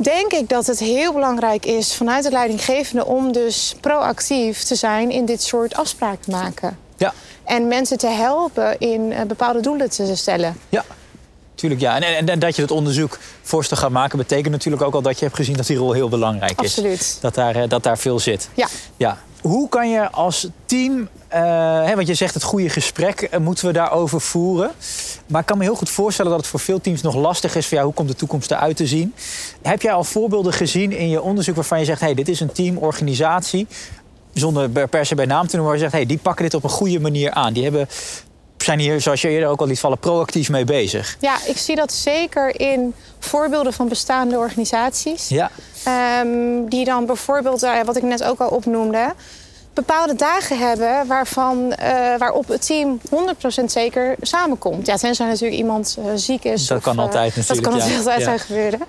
denk 0.00 0.32
ik 0.32 0.48
dat 0.48 0.66
het 0.66 0.78
heel 0.78 1.12
belangrijk 1.12 1.66
is 1.66 1.94
vanuit 1.94 2.24
de 2.24 2.30
leidinggevende... 2.30 3.06
om 3.06 3.32
dus 3.32 3.74
proactief 3.80 4.62
te 4.62 4.74
zijn 4.74 5.10
in 5.10 5.24
dit 5.24 5.42
soort 5.42 5.74
afspraken 5.74 6.32
maken. 6.32 6.78
Ja, 6.96 7.12
En 7.44 7.68
mensen 7.68 7.98
te 7.98 8.06
helpen 8.06 8.78
in 8.78 9.12
eh, 9.12 9.22
bepaalde 9.22 9.60
doelen 9.60 9.90
te 9.90 10.16
stellen. 10.16 10.56
ja. 10.68 10.84
Tuurlijk, 11.64 11.84
ja. 11.84 11.96
En, 11.96 12.16
en, 12.16 12.28
en 12.28 12.38
dat 12.38 12.56
je 12.56 12.62
het 12.62 12.70
onderzoek 12.70 13.18
voorstel 13.42 13.76
gaat 13.76 13.90
maken... 13.90 14.18
betekent 14.18 14.50
natuurlijk 14.50 14.82
ook 14.82 14.94
al 14.94 15.02
dat 15.02 15.18
je 15.18 15.24
hebt 15.24 15.36
gezien 15.36 15.56
dat 15.56 15.66
die 15.66 15.76
rol 15.76 15.92
heel 15.92 16.08
belangrijk 16.08 16.60
is. 16.62 16.76
Absoluut. 16.76 17.18
Dat 17.20 17.34
daar, 17.34 17.56
eh, 17.56 17.68
dat 17.68 17.82
daar 17.82 17.98
veel 17.98 18.18
zit. 18.18 18.48
Ja. 18.54 18.66
Ja. 18.96 19.18
Hoe 19.40 19.68
kan 19.68 19.90
je 19.90 20.10
als 20.10 20.48
team, 20.66 21.08
eh, 21.28 21.40
hè, 21.84 21.94
want 21.94 22.06
je 22.06 22.14
zegt 22.14 22.34
het 22.34 22.42
goede 22.42 22.68
gesprek 22.68 23.20
eh, 23.20 23.40
moeten 23.40 23.66
we 23.66 23.72
daarover 23.72 24.20
voeren. 24.20 24.70
Maar 25.26 25.40
ik 25.40 25.46
kan 25.46 25.58
me 25.58 25.64
heel 25.64 25.74
goed 25.74 25.90
voorstellen 25.90 26.30
dat 26.30 26.40
het 26.40 26.50
voor 26.50 26.60
veel 26.60 26.80
teams 26.80 27.02
nog 27.02 27.14
lastig 27.14 27.56
is 27.56 27.66
van 27.66 27.78
ja, 27.78 27.84
hoe 27.84 27.94
komt 27.94 28.08
de 28.08 28.14
toekomst 28.14 28.50
eruit 28.50 28.76
te 28.76 28.86
zien. 28.86 29.14
Heb 29.62 29.82
jij 29.82 29.92
al 29.92 30.04
voorbeelden 30.04 30.52
gezien 30.52 30.92
in 30.92 31.08
je 31.08 31.22
onderzoek 31.22 31.54
waarvan 31.54 31.78
je 31.78 31.84
zegt, 31.84 32.00
hey, 32.00 32.14
dit 32.14 32.28
is 32.28 32.40
een 32.40 32.52
teamorganisatie, 32.52 33.66
zonder 34.32 34.68
per- 34.88 35.06
se 35.06 35.14
bij 35.14 35.26
naam 35.26 35.46
te 35.46 35.56
noemen, 35.56 35.64
waar 35.64 35.74
je 35.74 35.80
zegt, 35.90 35.92
hey, 35.92 36.06
die 36.06 36.18
pakken 36.18 36.44
dit 36.44 36.54
op 36.54 36.64
een 36.64 36.70
goede 36.70 37.00
manier 37.00 37.30
aan. 37.30 37.52
Die 37.52 37.62
hebben, 37.62 37.88
zijn 38.64 38.78
hier, 38.78 39.00
zoals 39.00 39.20
je 39.20 39.28
eerder 39.28 39.48
ook 39.48 39.60
al 39.60 39.66
liet 39.66 39.80
vallen, 39.80 39.98
proactief 39.98 40.48
mee 40.48 40.64
bezig. 40.64 41.16
Ja, 41.20 41.36
ik 41.46 41.56
zie 41.56 41.76
dat 41.76 41.92
zeker 41.92 42.60
in 42.60 42.94
voorbeelden 43.18 43.72
van 43.72 43.88
bestaande 43.88 44.36
organisaties. 44.38 45.28
Ja, 45.28 45.50
Ehm, 45.84 46.64
die 46.68 46.84
dan 46.84 47.06
bijvoorbeeld, 47.06 47.62
eh, 47.62 47.80
wat 47.84 47.96
ik 47.96 48.02
net 48.02 48.22
ook 48.24 48.38
al 48.40 48.48
opnoemde, 48.48 49.12
bepaalde 49.74 50.14
dagen 50.14 50.58
hebben 50.58 51.06
waarvan, 51.06 51.72
eh, 51.72 51.88
waarop 52.18 52.48
het 52.48 52.66
team 52.66 53.00
100% 53.10 53.72
zeker 53.72 54.14
samenkomt. 54.20 54.86
Ja, 54.86 54.96
tenzij 54.96 55.26
natuurlijk 55.26 55.58
iemand 55.60 55.96
eh, 55.98 56.04
ziek 56.14 56.44
is. 56.44 56.66
Dat 56.66 56.78
of, 56.78 56.84
kan 56.84 56.98
altijd 56.98 57.36
natuurlijk, 57.36 57.48
Dat 57.48 57.72
kan 57.72 57.88
ja. 57.88 57.96
altijd 57.96 58.18
Ja. 58.18 58.24
zijn 58.24 58.38
gebeuren. 58.38 58.80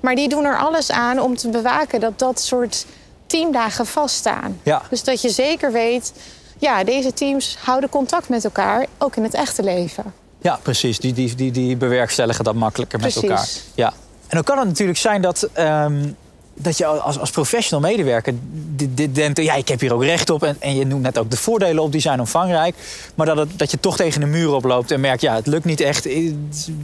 Maar 0.00 0.14
die 0.14 0.28
doen 0.28 0.44
er 0.44 0.58
alles 0.58 0.90
aan 0.90 1.20
om 1.20 1.36
te 1.36 1.48
bewaken 1.48 2.00
dat 2.00 2.18
dat 2.18 2.40
soort 2.40 2.86
teamdagen 3.26 3.86
vaststaan. 3.86 4.60
Ja. 4.62 4.82
Dus 4.90 5.04
dat 5.04 5.22
je 5.22 5.28
zeker 5.30 5.72
weet, 5.72 6.12
ja, 6.58 6.84
deze 6.84 7.12
teams 7.12 7.56
houden 7.60 7.90
contact 7.90 8.28
met 8.28 8.44
elkaar, 8.44 8.86
ook 8.98 9.16
in 9.16 9.22
het 9.22 9.34
echte 9.34 9.62
leven. 9.62 10.14
Ja, 10.44 10.58
precies. 10.62 10.98
Die, 10.98 11.12
die, 11.12 11.34
die, 11.34 11.50
die 11.50 11.76
bewerkstelligen 11.76 12.44
dat 12.44 12.54
makkelijker 12.54 13.00
met 13.00 13.12
Precies. 13.12 13.30
elkaar. 13.30 13.48
Ja. 13.74 13.92
En 14.28 14.36
dan 14.36 14.42
kan 14.42 14.58
het 14.58 14.68
natuurlijk 14.68 14.98
zijn 14.98 15.22
dat, 15.22 15.48
ehm, 15.52 16.06
dat 16.54 16.78
je 16.78 16.86
als, 16.86 17.18
als 17.18 17.30
professional 17.30 17.90
medewerker 17.90 18.34
dit, 18.52 18.96
dit 18.96 19.14
denkt... 19.14 19.42
ja, 19.42 19.54
ik 19.54 19.68
heb 19.68 19.80
hier 19.80 19.94
ook 19.94 20.02
recht 20.04 20.30
op. 20.30 20.42
En, 20.42 20.56
en 20.58 20.76
je 20.76 20.86
noemt 20.86 21.02
net 21.02 21.18
ook 21.18 21.30
de 21.30 21.36
voordelen 21.36 21.82
op, 21.82 21.92
die 21.92 22.00
zijn 22.00 22.20
omvangrijk. 22.20 22.74
Maar 23.14 23.26
dat, 23.26 23.36
het, 23.36 23.58
dat 23.58 23.70
je 23.70 23.80
toch 23.80 23.96
tegen 23.96 24.20
de 24.20 24.26
muur 24.26 24.52
oploopt 24.52 24.90
en 24.90 25.00
merkt... 25.00 25.20
ja, 25.20 25.34
het 25.34 25.46
lukt 25.46 25.64
niet 25.64 25.80
echt. 25.80 26.08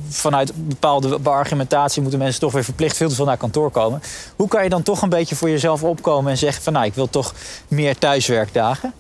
Vanuit 0.09 0.53
bepaalde 0.69 1.19
argumentatie 1.23 2.03
moeten 2.03 2.21
mensen 2.21 2.41
toch 2.41 2.53
weer 2.53 2.65
verplicht... 2.65 2.97
veel 2.97 3.09
te 3.09 3.15
veel 3.15 3.25
naar 3.25 3.37
kantoor 3.37 3.71
komen. 3.71 4.03
Hoe 4.37 4.49
kan 4.49 4.63
je 4.63 4.69
dan 4.69 4.83
toch 4.83 5.03
een 5.03 5.09
beetje 5.09 5.37
voor 5.37 5.51
jezelf 5.51 5.85
opkomen 5.85 6.31
en 6.31 6.39
zeggen... 6.39 6.63
van 6.63 6.73
nou, 6.73 6.87
ik 6.87 6.95
wil 6.95 7.11
toch 7.11 7.35
meer 7.69 7.99
thuiswerkdagen? 7.99 8.93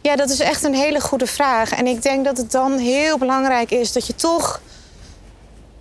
Ja, 0.00 0.16
dat 0.16 0.30
is 0.30 0.40
echt 0.40 0.64
een 0.64 0.74
hele 0.74 1.00
goede 1.00 1.26
vraag. 1.26 1.72
En 1.72 1.86
ik 1.86 2.02
denk 2.02 2.24
dat 2.24 2.36
het 2.36 2.50
dan 2.50 2.78
heel 2.78 3.18
belangrijk 3.18 3.70
is 3.70 3.92
dat 3.92 4.06
je 4.06 4.14
toch 4.14 4.60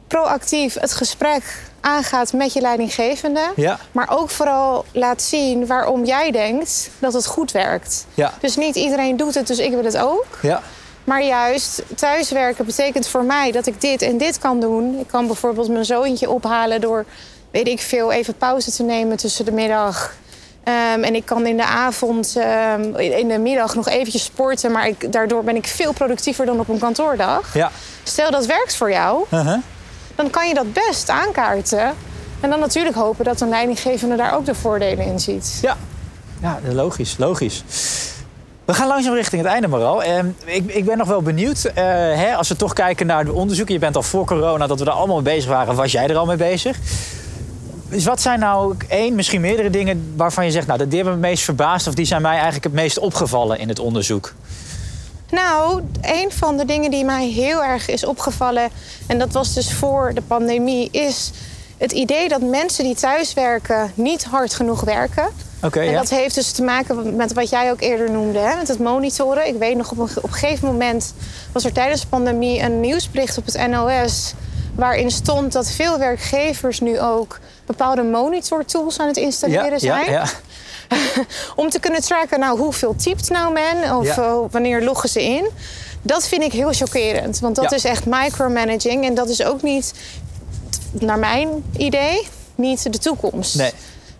proactief 0.07 0.79
het 0.79 0.93
gesprek 0.93 1.43
aangaat 1.81 2.33
met 2.33 2.53
je 2.53 2.61
leidinggevende. 2.61 3.51
Ja. 3.55 3.79
Maar 3.91 4.09
ook 4.09 4.29
vooral 4.29 4.85
laat 4.91 5.21
zien 5.21 5.67
waarom 5.67 6.05
jij 6.05 6.31
denkt 6.31 6.89
dat 6.99 7.13
het 7.13 7.25
goed 7.25 7.51
werkt. 7.51 8.05
Ja. 8.13 8.33
Dus 8.39 8.55
niet 8.55 8.75
iedereen 8.75 9.17
doet 9.17 9.33
het, 9.35 9.47
dus 9.47 9.59
ik 9.59 9.71
wil 9.71 9.83
het 9.83 9.97
ook. 9.97 10.25
Ja. 10.41 10.61
Maar 11.03 11.23
juist 11.23 11.83
thuiswerken 11.95 12.65
betekent 12.65 13.07
voor 13.07 13.23
mij 13.23 13.51
dat 13.51 13.65
ik 13.65 13.81
dit 13.81 14.01
en 14.01 14.17
dit 14.17 14.39
kan 14.39 14.59
doen. 14.59 14.99
Ik 14.99 15.07
kan 15.07 15.27
bijvoorbeeld 15.27 15.69
mijn 15.69 15.85
zoontje 15.85 16.29
ophalen 16.29 16.81
door, 16.81 17.05
weet 17.51 17.67
ik 17.67 17.79
veel, 17.79 18.11
even 18.11 18.37
pauze 18.37 18.71
te 18.71 18.83
nemen 18.83 19.17
tussen 19.17 19.45
de 19.45 19.51
middag. 19.51 20.15
Ehm, 20.65 21.03
en 21.03 21.15
ik 21.15 21.25
kan 21.25 21.45
in 21.47 21.57
de 21.57 21.65
avond, 21.65 22.35
ehm, 22.37 22.81
in 22.95 23.27
de 23.27 23.37
middag 23.37 23.75
nog 23.75 23.87
eventjes 23.89 24.23
sporten. 24.23 24.71
Maar 24.71 24.87
ik, 24.87 25.11
daardoor 25.13 25.43
ben 25.43 25.55
ik 25.55 25.67
veel 25.67 25.93
productiever 25.93 26.45
dan 26.45 26.59
op 26.59 26.69
een 26.69 26.79
kantoordag. 26.79 27.53
Ja. 27.53 27.71
Stel 28.03 28.31
dat 28.31 28.45
werkt 28.45 28.75
voor 28.75 28.91
jou, 28.91 29.25
Uh-huh. 29.31 29.57
dan 30.15 30.29
kan 30.29 30.47
je 30.47 30.53
dat 30.53 30.73
best 30.73 31.09
aankaarten. 31.09 31.93
En 32.39 32.49
dan 32.49 32.59
natuurlijk 32.59 32.95
hopen 32.95 33.25
dat 33.25 33.41
een 33.41 33.49
leidinggevende 33.49 34.15
daar 34.15 34.35
ook 34.35 34.45
de 34.45 34.55
voordelen 34.55 35.05
in 35.05 35.19
ziet. 35.19 35.57
Ja, 35.61 35.77
ja 36.41 36.59
logisch, 36.71 37.15
logisch. 37.17 37.63
We 38.65 38.73
gaan 38.73 38.87
langzaam 38.87 39.13
richting 39.13 39.41
het 39.41 39.51
einde, 39.51 39.67
Maral. 39.67 40.03
Ehm, 40.03 40.27
ik, 40.45 40.63
ik 40.71 40.85
ben 40.85 40.97
nog 40.97 41.07
wel 41.07 41.21
benieuwd, 41.21 41.63
eh, 41.63 41.83
hè, 41.93 42.35
als 42.35 42.47
we 42.47 42.55
toch 42.55 42.73
kijken 42.73 43.05
naar 43.05 43.25
de 43.25 43.33
onderzoeken. 43.33 43.73
Je 43.73 43.79
bent 43.79 43.95
al 43.95 44.03
voor 44.03 44.25
corona, 44.25 44.67
dat 44.67 44.79
we 44.79 44.85
daar 44.85 44.93
allemaal 44.93 45.21
mee 45.21 45.33
bezig 45.35 45.49
waren. 45.49 45.75
Was 45.75 45.91
jij 45.91 46.07
er 46.07 46.17
al 46.17 46.25
mee 46.25 46.37
bezig? 46.37 46.77
Dus 47.95 48.05
wat 48.05 48.21
zijn 48.21 48.39
nou 48.39 48.75
één, 48.87 49.15
misschien 49.15 49.41
meerdere 49.41 49.69
dingen 49.69 50.13
waarvan 50.15 50.45
je 50.45 50.51
zegt... 50.51 50.67
nou, 50.67 50.87
die 50.87 50.95
hebben 50.95 51.19
me 51.19 51.19
het 51.19 51.29
meest 51.29 51.43
verbaasd... 51.43 51.87
of 51.87 51.93
die 51.93 52.05
zijn 52.05 52.21
mij 52.21 52.33
eigenlijk 52.33 52.63
het 52.63 52.73
meest 52.73 52.99
opgevallen 52.99 53.59
in 53.59 53.69
het 53.69 53.79
onderzoek? 53.79 54.33
Nou, 55.29 55.81
een 56.01 56.31
van 56.31 56.57
de 56.57 56.65
dingen 56.65 56.91
die 56.91 57.05
mij 57.05 57.27
heel 57.27 57.63
erg 57.63 57.87
is 57.87 58.05
opgevallen... 58.05 58.69
en 59.07 59.19
dat 59.19 59.31
was 59.31 59.53
dus 59.53 59.73
voor 59.73 60.11
de 60.13 60.21
pandemie... 60.21 60.89
is 60.91 61.31
het 61.77 61.91
idee 61.91 62.29
dat 62.29 62.41
mensen 62.41 62.83
die 62.83 62.95
thuiswerken 62.95 63.91
niet 63.93 64.23
hard 64.23 64.53
genoeg 64.53 64.81
werken. 64.81 65.27
Okay, 65.61 65.85
en 65.85 65.91
ja. 65.91 65.99
dat 65.99 66.09
heeft 66.09 66.35
dus 66.35 66.51
te 66.51 66.63
maken 66.63 67.15
met 67.15 67.33
wat 67.33 67.49
jij 67.49 67.71
ook 67.71 67.81
eerder 67.81 68.11
noemde, 68.11 68.39
hè, 68.39 68.55
met 68.55 68.67
het 68.67 68.79
monitoren. 68.79 69.47
Ik 69.47 69.57
weet 69.57 69.77
nog, 69.77 69.91
op 69.91 69.97
een, 69.97 70.09
op 70.15 70.23
een 70.23 70.33
gegeven 70.33 70.67
moment 70.67 71.13
was 71.51 71.65
er 71.65 71.73
tijdens 71.73 72.01
de 72.01 72.07
pandemie 72.07 72.61
een 72.61 72.79
nieuwsbericht 72.79 73.37
op 73.37 73.45
het 73.45 73.67
NOS... 73.67 74.33
waarin 74.75 75.11
stond 75.11 75.51
dat 75.51 75.71
veel 75.71 75.99
werkgevers 75.99 76.79
nu 76.79 76.99
ook 76.99 77.39
bepaalde 77.65 78.03
monitortools 78.03 78.99
aan 78.99 79.07
het 79.07 79.17
installeren 79.17 79.79
zijn. 79.79 80.11
Ja, 80.11 80.11
ja. 80.11 80.25
Om 81.61 81.69
te 81.69 81.79
kunnen 81.79 82.01
tracken, 82.01 82.39
nou, 82.39 82.59
hoeveel 82.59 82.95
typt 82.95 83.29
nou 83.29 83.53
men 83.53 83.95
of 83.97 84.15
Ja. 84.15 84.23
uh, 84.23 84.37
wanneer 84.51 84.83
loggen 84.83 85.09
ze 85.09 85.23
in. 85.23 85.49
Dat 86.01 86.27
vind 86.27 86.43
ik 86.43 86.51
heel 86.51 86.73
chockerend, 86.73 87.39
want 87.39 87.55
dat 87.55 87.71
is 87.71 87.83
echt 87.83 88.05
micromanaging. 88.05 89.05
En 89.05 89.13
dat 89.13 89.29
is 89.29 89.43
ook 89.43 89.61
niet, 89.61 89.93
naar 90.91 91.19
mijn 91.19 91.49
idee, 91.77 92.27
niet 92.55 92.91
de 92.91 92.99
toekomst. 92.99 93.55
Nee. 93.55 93.71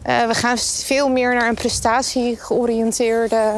Uh, 0.08 0.28
we 0.28 0.34
gaan 0.34 0.58
veel 0.58 1.10
meer 1.10 1.34
naar 1.34 1.48
een 1.48 1.56
prestatiegeoriënteerde 1.56 3.52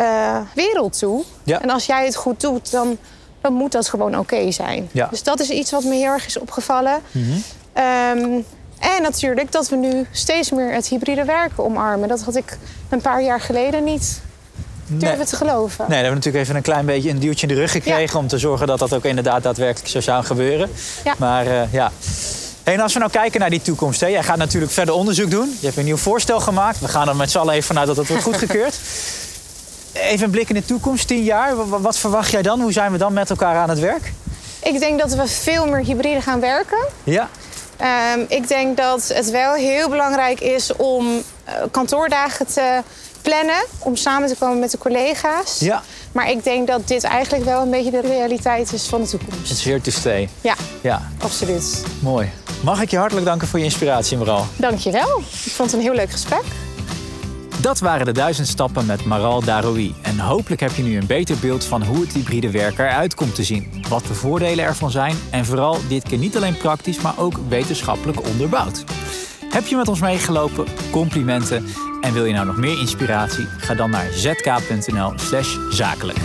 uh, 0.00 0.40
wereld 0.54 0.98
toe. 0.98 1.24
Ja. 1.44 1.62
En 1.62 1.70
als 1.70 1.86
jij 1.86 2.04
het 2.04 2.16
goed 2.16 2.40
doet, 2.40 2.70
dan, 2.70 2.98
dan 3.40 3.52
moet 3.52 3.72
dat 3.72 3.88
gewoon 3.88 4.18
oké 4.18 4.50
zijn. 4.52 4.88
Ja. 4.92 5.06
Dus 5.10 5.22
dat 5.22 5.40
is 5.40 5.48
iets 5.50 5.70
wat 5.70 5.84
me 5.84 5.94
heel 5.94 6.12
erg 6.12 6.26
is 6.26 6.38
opgevallen. 6.38 7.00
Um, 8.14 8.44
en 8.78 9.02
natuurlijk 9.02 9.52
dat 9.52 9.68
we 9.68 9.76
nu 9.76 10.06
steeds 10.10 10.50
meer 10.50 10.72
het 10.72 10.86
hybride 10.86 11.24
werken 11.24 11.64
omarmen. 11.64 12.08
Dat 12.08 12.22
had 12.22 12.36
ik 12.36 12.58
een 12.88 13.00
paar 13.00 13.22
jaar 13.22 13.40
geleden 13.40 13.84
niet 13.84 14.20
durven 14.86 15.16
Nee. 15.18 15.26
te 15.26 15.36
geloven. 15.36 15.78
Nee, 15.78 15.88
daar 15.88 15.96
hebben 15.96 16.08
we 16.08 16.14
natuurlijk 16.14 16.44
even 16.44 16.56
een 16.56 16.62
klein 16.62 16.86
beetje 16.86 17.10
een 17.10 17.18
duwtje 17.18 17.46
in 17.46 17.54
de 17.54 17.60
rug 17.60 17.70
gekregen... 17.70 18.18
om 18.18 18.26
te 18.26 18.38
zorgen 18.38 18.66
dat 18.66 18.78
dat 18.78 18.94
ook 18.94 19.04
inderdaad 19.04 19.42
daadwerkelijk 19.42 19.88
zo 19.90 20.00
zou 20.00 20.24
gebeuren. 20.24 20.70
Ja. 21.04 21.14
Maar 21.18 21.46
uh, 21.46 21.72
ja... 21.72 21.92
Hey, 22.62 22.74
en 22.74 22.80
als 22.80 22.92
we 22.92 22.98
nou 22.98 23.10
kijken 23.10 23.40
naar 23.40 23.50
die 23.50 23.62
toekomst, 23.62 24.00
hè? 24.00 24.06
jij 24.06 24.22
gaat 24.22 24.36
natuurlijk 24.36 24.72
verder 24.72 24.94
onderzoek 24.94 25.30
doen. 25.30 25.56
Je 25.60 25.66
hebt 25.66 25.78
een 25.78 25.84
nieuw 25.84 25.96
voorstel 25.96 26.40
gemaakt. 26.40 26.80
We 26.80 26.88
gaan 26.88 27.08
er 27.08 27.16
met 27.16 27.30
z'n 27.30 27.38
allen 27.38 27.54
even 27.54 27.66
vanuit 27.66 27.86
dat 27.86 27.96
het 27.96 28.08
wordt 28.08 28.22
goedgekeurd. 28.22 28.74
even 29.92 30.24
een 30.24 30.30
blik 30.30 30.48
in 30.48 30.54
de 30.54 30.64
toekomst, 30.64 31.06
tien 31.06 31.22
jaar. 31.22 31.56
Wat, 31.56 31.80
wat 31.80 31.98
verwacht 31.98 32.30
jij 32.30 32.42
dan? 32.42 32.60
Hoe 32.60 32.72
zijn 32.72 32.92
we 32.92 32.98
dan 32.98 33.12
met 33.12 33.30
elkaar 33.30 33.56
aan 33.56 33.68
het 33.68 33.78
werk? 33.78 34.12
Ik 34.62 34.78
denk 34.78 34.98
dat 34.98 35.14
we 35.14 35.26
veel 35.26 35.66
meer 35.66 35.84
hybride 35.84 36.20
gaan 36.20 36.40
werken. 36.40 36.78
Ja. 37.04 37.28
Um, 37.80 38.24
ik 38.28 38.48
denk 38.48 38.76
dat 38.76 39.08
het 39.14 39.30
wel 39.30 39.54
heel 39.54 39.88
belangrijk 39.88 40.40
is 40.40 40.76
om 40.76 41.06
uh, 41.06 41.22
kantoordagen 41.70 42.46
te 42.46 42.82
plannen. 43.22 43.64
Om 43.78 43.96
samen 43.96 44.28
te 44.28 44.36
komen 44.36 44.58
met 44.58 44.70
de 44.70 44.78
collega's. 44.78 45.58
Ja. 45.58 45.82
Maar 46.12 46.30
ik 46.30 46.44
denk 46.44 46.66
dat 46.66 46.88
dit 46.88 47.04
eigenlijk 47.04 47.44
wel 47.44 47.62
een 47.62 47.70
beetje 47.70 47.90
de 47.90 48.00
realiteit 48.00 48.72
is 48.72 48.86
van 48.86 49.02
de 49.02 49.08
toekomst. 49.08 49.50
It's 49.50 49.64
here 49.64 49.80
to 49.80 49.90
stay. 49.90 50.28
Ja, 50.40 50.54
Ja, 50.80 51.10
absoluut. 51.18 51.82
mooi. 52.00 52.30
Mag 52.62 52.80
ik 52.82 52.90
je 52.90 52.96
hartelijk 52.98 53.26
danken 53.26 53.48
voor 53.48 53.58
je 53.58 53.64
inspiratie, 53.64 54.16
Maral. 54.16 54.46
Dankjewel. 54.56 55.18
Ik 55.44 55.52
vond 55.52 55.70
het 55.70 55.80
een 55.80 55.86
heel 55.86 55.94
leuk 55.94 56.10
gesprek. 56.10 56.44
Dat 57.60 57.78
waren 57.78 58.06
de 58.06 58.12
duizend 58.12 58.48
stappen 58.48 58.86
met 58.86 59.04
Maral 59.04 59.44
Daroui. 59.44 59.94
En 60.02 60.18
hopelijk 60.18 60.60
heb 60.60 60.72
je 60.72 60.82
nu 60.82 60.96
een 60.96 61.06
beter 61.06 61.36
beeld 61.40 61.64
van 61.64 61.84
hoe 61.84 62.00
het 62.00 62.12
hybride 62.12 62.50
werken 62.50 62.84
eruit 62.84 63.14
komt 63.14 63.34
te 63.34 63.44
zien. 63.44 63.84
Wat 63.88 64.06
de 64.06 64.14
voordelen 64.14 64.64
ervan 64.64 64.90
zijn 64.90 65.16
en 65.30 65.44
vooral 65.44 65.78
dit 65.88 66.02
keer 66.02 66.18
niet 66.18 66.36
alleen 66.36 66.56
praktisch, 66.56 67.00
maar 67.00 67.18
ook 67.18 67.34
wetenschappelijk 67.48 68.26
onderbouwd. 68.26 68.84
Heb 69.50 69.66
je 69.66 69.76
met 69.76 69.88
ons 69.88 70.00
meegelopen? 70.00 70.64
Complimenten. 70.90 71.66
En 72.00 72.12
wil 72.12 72.24
je 72.24 72.32
nou 72.32 72.46
nog 72.46 72.56
meer 72.56 72.80
inspiratie? 72.80 73.46
Ga 73.58 73.74
dan 73.74 73.90
naar 73.90 74.08
zk.nl/zakelijk. 74.12 76.18